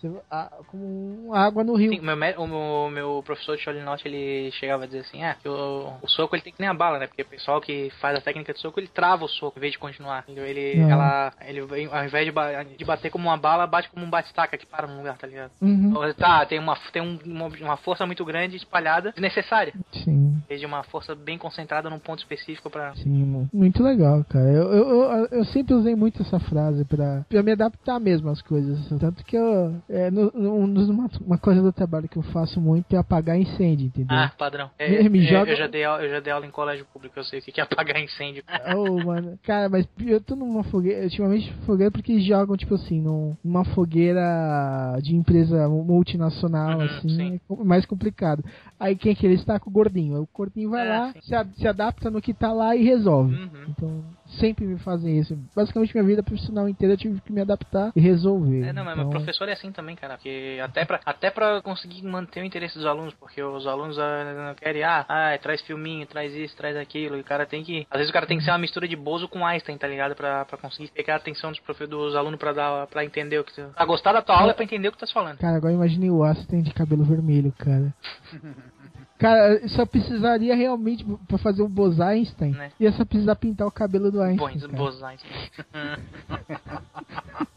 [0.67, 1.91] Como água no rio.
[1.91, 5.35] Sim, o meu, o meu, meu professor de Cholinot, ele chegava a dizer assim, ah,
[5.41, 7.07] que o, o soco ele tem que nem a bala, né?
[7.07, 9.73] Porque o pessoal que faz a técnica de soco, ele trava o soco em vez
[9.73, 10.23] de continuar.
[10.27, 10.89] Ele, Não.
[10.91, 14.57] ela, ele ao invés de, ba- de bater como uma bala, bate como um bate-staca
[14.57, 15.51] que para num lugar, tá ligado?
[15.61, 15.89] Uhum.
[15.91, 19.73] Então, Tá, tem, uma, tem um- uma, uma força muito grande espalhada, desnecessária.
[20.03, 20.37] Sim.
[20.43, 22.95] Em vez de uma força bem concentrada num ponto específico pra...
[22.95, 24.45] Sim, mu- muito legal, cara.
[24.49, 28.41] Eu, eu, eu, eu sempre usei muito essa frase pra, pra me adaptar mesmo às
[28.41, 28.77] coisas.
[28.99, 29.75] Tanto que eu.
[29.89, 33.87] É, no, no- uma, uma coisa do trabalho que eu faço muito é apagar incêndio,
[33.87, 34.17] entendeu?
[34.17, 34.69] Ah, padrão.
[34.77, 37.17] É, Me- me é, joga- eu, já dei, eu já dei aula em colégio público,
[37.17, 38.43] eu sei o que é apagar incêndio.
[38.75, 39.39] Oh, mano.
[39.43, 41.03] Cara, mas eu tô numa fogueira.
[41.03, 47.39] Ultimamente fogueira porque jogam, tipo assim, num- numa fogueira de empresa multinacional, Uhum, assim, sim.
[47.49, 48.43] é mais complicado.
[48.79, 50.21] Aí quem é que ele está com o gordinho?
[50.21, 51.19] O gordinho vai É, lá, sim.
[51.55, 53.35] se adapta no que tá lá e resolve.
[53.35, 53.49] Uhum.
[53.69, 54.03] Então,
[54.39, 55.37] sempre me fazem isso.
[55.55, 58.63] Basicamente, minha vida profissional inteira eu tive que me adaptar e resolver.
[58.63, 60.15] É, não, mas então, meu professor é assim também, cara.
[60.15, 64.47] Porque até pra, até pra conseguir manter o interesse dos alunos, porque os alunos ah,
[64.47, 67.17] não querem, ah, ah, traz filminho, traz isso, traz aquilo.
[67.17, 67.87] E o cara tem que.
[67.89, 70.15] Às vezes o cara tem que ser uma mistura de Bozo com Einstein, tá ligado?
[70.15, 73.43] Pra, pra conseguir pegar a atenção dos, profe, dos alunos pra, dar, pra entender o
[73.43, 73.61] que.
[73.61, 75.37] Pra gostar da tua aula é pra entender o que tu tá falando.
[75.37, 77.93] Cara, agora imaginei o Aston de cabelo vermelho, cara.
[79.17, 82.51] Cara, só precisaria realmente pra fazer um Bose Einstein.
[82.51, 82.71] Né?
[82.79, 84.59] Ia só precisar pintar o cabelo do Einstein.
[84.69, 85.31] Bozo Einstein.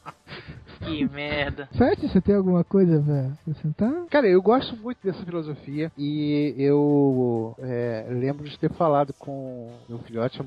[0.80, 1.68] que merda.
[1.76, 2.08] Certo?
[2.08, 4.06] Você tem alguma coisa pra acrescentar?
[4.10, 9.98] Cara, eu gosto muito dessa filosofia e eu é, lembro de ter falado com meu
[9.98, 10.44] filhote há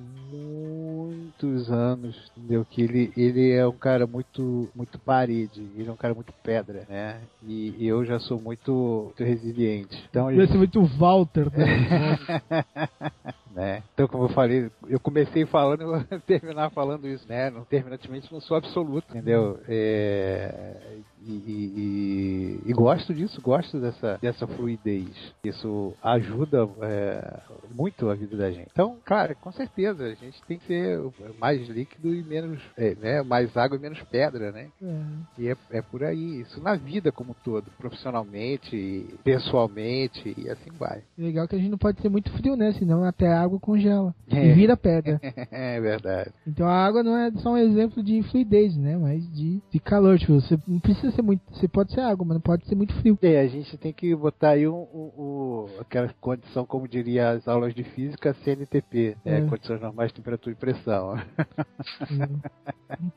[1.06, 2.66] muitos anos, entendeu?
[2.70, 6.86] Que ele, ele é um cara muito, muito parede, ele é um cara muito pedra,
[6.90, 7.22] né?
[7.46, 10.04] E eu já sou muito, muito resiliente.
[10.10, 12.20] Então, Ia ser muito Walter, né?
[13.54, 13.84] né?
[13.94, 17.50] Então, como eu falei, eu comecei falando e vou terminar falando isso, né?
[17.50, 19.60] Não, terminantemente não sou absoluto, entendeu?
[19.68, 25.10] É, e, e- e- gosto disso, gosto dessa, dessa fluidez.
[25.44, 27.40] Isso ajuda é,
[27.74, 28.70] muito a vida da gente.
[28.72, 31.00] Então, claro, com certeza, a gente tem que ser
[31.40, 33.22] mais líquido e menos, é, né?
[33.24, 34.68] Mais água e menos pedra, né?
[34.82, 35.02] É.
[35.38, 40.72] E é, é por aí, isso na vida como um todo, profissionalmente, pessoalmente e assim
[40.78, 41.02] vai.
[41.18, 42.74] Legal que a gente não pode ser muito frio, né?
[42.74, 44.14] Senão até a água congela.
[44.30, 44.46] É.
[44.48, 45.20] E vira pedra.
[45.52, 46.32] é verdade.
[46.46, 48.98] Então a água não é só um exemplo de fluidez, né?
[48.98, 50.18] Mas de, de calor.
[50.18, 51.42] Tipo, você não precisa ser muito.
[51.52, 53.18] Você pode ser água, mas não pode ser muito frio.
[53.22, 57.48] É, a gente tem que botar aí um, um- um- aquela condição, como diria as
[57.48, 59.40] aulas de física, CNTP, né?
[59.40, 59.42] É.
[59.42, 61.16] Condições normais de temperatura e pressão.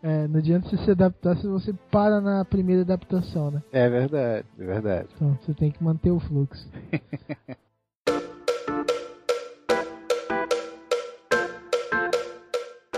[0.02, 3.62] É, não adianta você se adaptar se você para na primeira adaptação, né?
[3.72, 5.08] É verdade, é verdade.
[5.14, 6.68] Então você tem que manter o fluxo.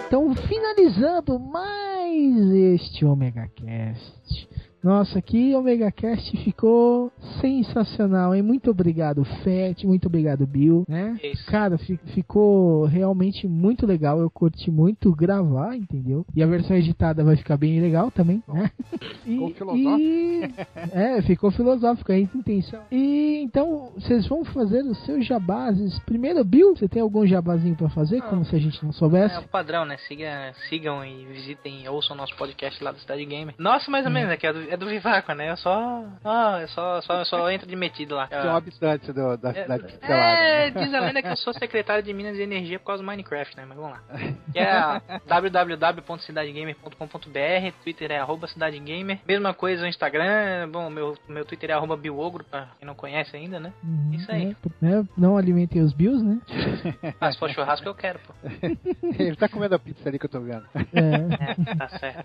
[0.07, 4.49] Então, finalizando mais este Omega Cast.
[4.89, 7.13] Nossa, que Omega Cast ficou
[7.43, 8.41] sensacional, hein?
[8.41, 11.15] Muito obrigado, Fett, muito obrigado, Bill, né?
[11.23, 11.45] Isso.
[11.47, 14.19] Cara, fi- ficou realmente muito legal.
[14.19, 16.25] Eu curti muito gravar, entendeu?
[16.35, 18.71] E a versão editada vai ficar bem legal também, né?
[19.27, 20.01] E, Ficou filosófico.
[20.01, 20.55] e-
[20.93, 22.81] é, ficou filosófico, é intenção.
[22.91, 25.99] E então, vocês vão fazer os seus jabazes.
[26.01, 28.23] Primeiro, Bill, você tem algum jabazinho pra fazer?
[28.23, 29.35] Como se a gente não soubesse?
[29.35, 29.99] É o padrão, né?
[30.09, 33.55] Siga, sigam e visitem, ouçam nosso podcast lá do Cidade Gamer.
[33.59, 35.51] Nossa, mais ou menos, é que é do, é do Vivaco, né?
[35.51, 36.05] Eu só.
[36.25, 38.27] Ah, eu só, só, eu só entro de metido lá.
[38.27, 40.39] Você é um habitante do- da É, cidade pixelada.
[40.39, 40.83] é, né?
[40.85, 43.57] diz a lenda que eu sou secretário de Minas e Energia por causa do Minecraft,
[43.57, 43.65] né?
[43.69, 44.01] Mas vamos lá.
[44.53, 49.19] Que é www.cidadegamer.com.br, Twitter é arroba cidadegamer.
[49.27, 53.37] Mesma coisa no Instagram, bom, meu, meu Twitter é arroba biogro, pra quem não conhece
[53.37, 53.73] ainda, né?
[53.85, 54.57] Uhum, Isso aí.
[54.81, 55.05] Né?
[55.17, 56.39] Não alimentem os Bills, né?
[57.21, 58.33] Ah, se for churrasco eu quero, pô.
[59.19, 60.65] Ele tá comendo a pizza ali que eu tô vendo.
[60.75, 61.73] É.
[61.73, 62.25] É, tá certo.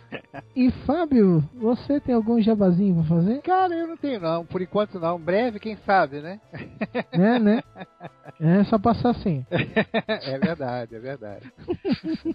[0.55, 3.41] E Fábio, você tem algum jabazinho pra fazer?
[3.41, 5.19] Cara, eu não tenho não, por enquanto não.
[5.19, 6.39] Breve, quem sabe, né?
[7.17, 7.63] né, né?
[8.39, 9.45] É só passar a senha.
[9.51, 11.51] é verdade, é verdade.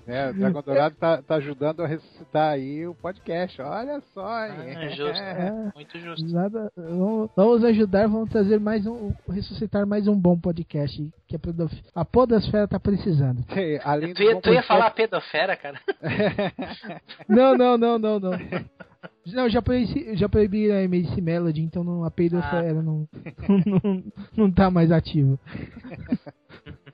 [0.06, 3.60] né, o Dragão Dourado tá, tá ajudando a ressuscitar aí o podcast.
[3.60, 4.76] Olha só, hein?
[4.76, 5.16] Ah, justo.
[5.16, 5.72] É.
[5.74, 6.32] Muito justo.
[6.32, 11.38] Nada, vamos, vamos ajudar, vamos trazer mais um, ressuscitar mais um bom podcast que a,
[11.38, 13.44] podof- a podosfera tá precisando.
[13.84, 15.78] Além Tu ia, tu ia podcast- falar pedofera, cara?
[17.28, 18.30] Não, não, não, não, não.
[19.26, 23.06] Não, já proibi, já proibi a MC Melody, então não, a peidofera não,
[23.66, 24.04] não,
[24.34, 25.38] não tá mais ativa.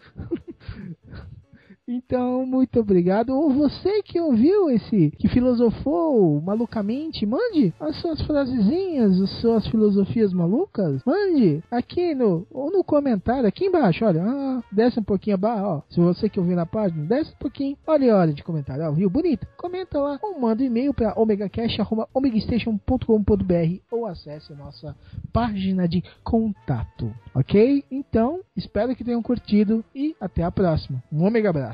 [1.87, 3.29] Então, muito obrigado.
[3.31, 10.33] Ou você que ouviu esse, que filosofou malucamente, mande as suas frasezinhas, as suas filosofias
[10.33, 11.03] malucas.
[11.05, 14.25] Mande aqui no, ou no comentário, aqui embaixo, olha.
[14.25, 15.83] Ah, desce um pouquinho abaixo, ó.
[15.91, 17.77] Se você que ouviu na página, desce um pouquinho.
[17.87, 19.11] Olha a hora de comentário, ó, viu?
[19.11, 19.47] Bonito.
[19.57, 24.97] Comenta lá ou manda um e-mail para omegacast.omegastation.com.br ou acesse a nossa
[25.33, 27.85] página de contato, ok?
[27.91, 31.03] Então, espero que tenham curtido e até a próxima.
[31.13, 31.74] Um ômega abraço.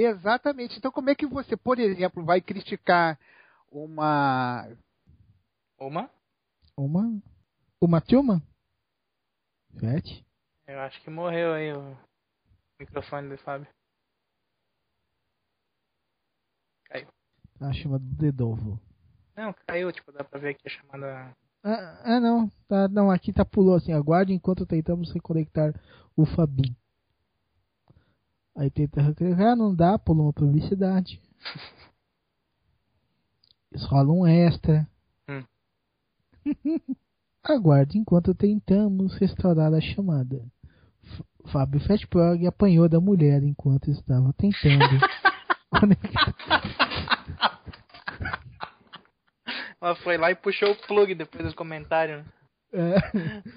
[0.00, 0.78] Exatamente.
[0.78, 3.18] Então, como é que você, por exemplo, vai criticar
[3.70, 4.68] uma.
[5.76, 6.10] Uma?
[6.76, 7.22] Uma.
[7.80, 8.40] Uma turma?
[9.80, 10.24] Sete.
[10.68, 11.96] Eu acho que morreu aí o
[12.78, 13.66] microfone do Fábio.
[16.84, 17.08] Caiu.
[17.60, 18.80] A chamada do Dedovo.
[19.36, 21.36] Não, caiu, tipo, dá pra ver aqui a chamada.
[21.64, 22.48] Ah, ah, não.
[22.68, 23.92] Tá, não, aqui tá pulou assim.
[23.92, 25.74] Aguarde enquanto tentamos reconectar
[26.16, 26.76] o Fabinho.
[28.58, 31.22] Aí tenta recarregar, não dá, pula uma publicidade.
[33.86, 34.84] Rola um extra.
[35.28, 35.44] Hum.
[37.44, 40.44] Aguarde enquanto tentamos restaurar a chamada.
[41.04, 44.84] F- Fábio Fatprog apanhou da mulher enquanto estava tentando
[45.70, 46.34] conectar.
[49.80, 52.26] Ela foi lá e puxou o plug depois dos comentários.
[52.72, 52.96] É.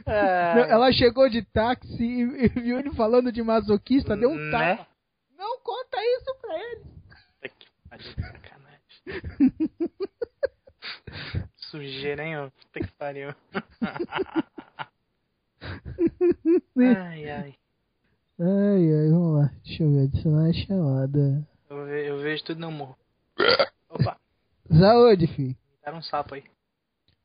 [0.05, 4.35] Ah, Não, Ela chegou de táxi e e viu ele falando de masoquista, deu um
[4.35, 4.75] Né?
[4.75, 4.91] tapa.
[5.37, 6.81] Não conta isso pra ele.
[6.83, 9.61] Puta que pariu, sacanagem.
[11.71, 12.51] Sujeira, hein.
[12.59, 13.33] Puta que pariu.
[16.77, 17.55] ai, ai.
[18.37, 19.51] Ai, ai, vamos lá.
[19.63, 21.47] Deixa eu ver, adicionar a chamada.
[21.69, 22.97] Eu, ve- eu vejo tudo no morro.
[23.89, 24.19] Opa,
[24.69, 25.55] Saúde, filho.
[25.81, 26.43] era um sapo aí.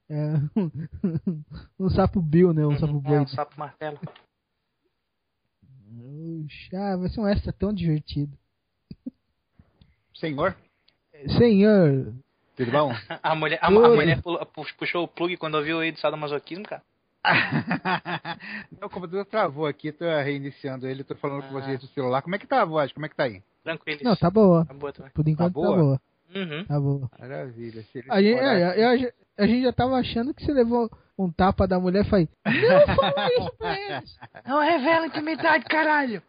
[0.08, 0.34] É,
[1.80, 2.64] um sapo Bill, né?
[2.64, 3.98] Um sapo é, um sapo martelo.
[5.88, 8.38] Puxa, ah, vai ser um extra tão divertido.
[10.14, 10.56] Senhor,
[11.36, 12.14] Senhor,
[12.56, 12.92] tudo bom?
[13.22, 14.20] A mulher, a, a mulher
[14.78, 16.82] puxou o plug quando ouviu aí do sadomasoquismo, cara.
[18.80, 21.60] Meu computador travou aqui, tô reiniciando ele, tô falando com Ah.
[21.60, 22.22] vocês do celular.
[22.22, 22.92] Como é que tá a voz?
[22.92, 23.42] Como é que tá aí?
[23.64, 24.00] Tranquilo.
[24.04, 24.64] não, tá boa.
[24.64, 25.10] Tá boa também.
[25.12, 25.76] Por enquanto tá boa?
[25.76, 26.00] boa.
[26.34, 26.64] Uhum.
[26.64, 27.10] Tá boa.
[27.18, 27.84] Maravilha.
[28.10, 30.88] A gente, é, a gente já tava achando que você levou
[31.18, 34.18] um tapa da mulher e falei, não fala isso pra eles.
[34.46, 36.22] Não revela intimidade, caralho.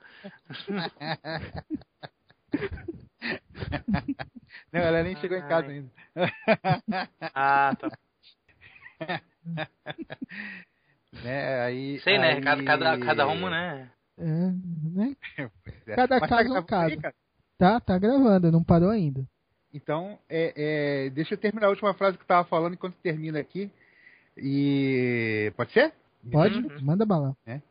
[4.71, 5.73] Não, ela nem chegou em casa Ai.
[5.73, 5.91] ainda.
[7.33, 7.89] Ah, tá.
[11.23, 12.33] né, aí, Sei, né?
[12.33, 13.89] aí- Cada, cada, cada rumo, né?
[14.17, 15.15] É, né?
[15.37, 15.49] É.
[15.95, 16.95] Cada Mas caso é um aí, caso.
[17.57, 19.23] Tá, tá gravando, não parou ainda.
[19.73, 23.39] Então, é, é, deixa eu terminar a última frase que eu tava falando enquanto termina
[23.39, 23.71] aqui.
[24.35, 25.51] E.
[25.55, 25.93] Pode ser?
[26.31, 26.57] Pode?
[26.59, 26.81] Uhum.
[26.81, 27.35] Manda bala.
[27.45, 27.61] né?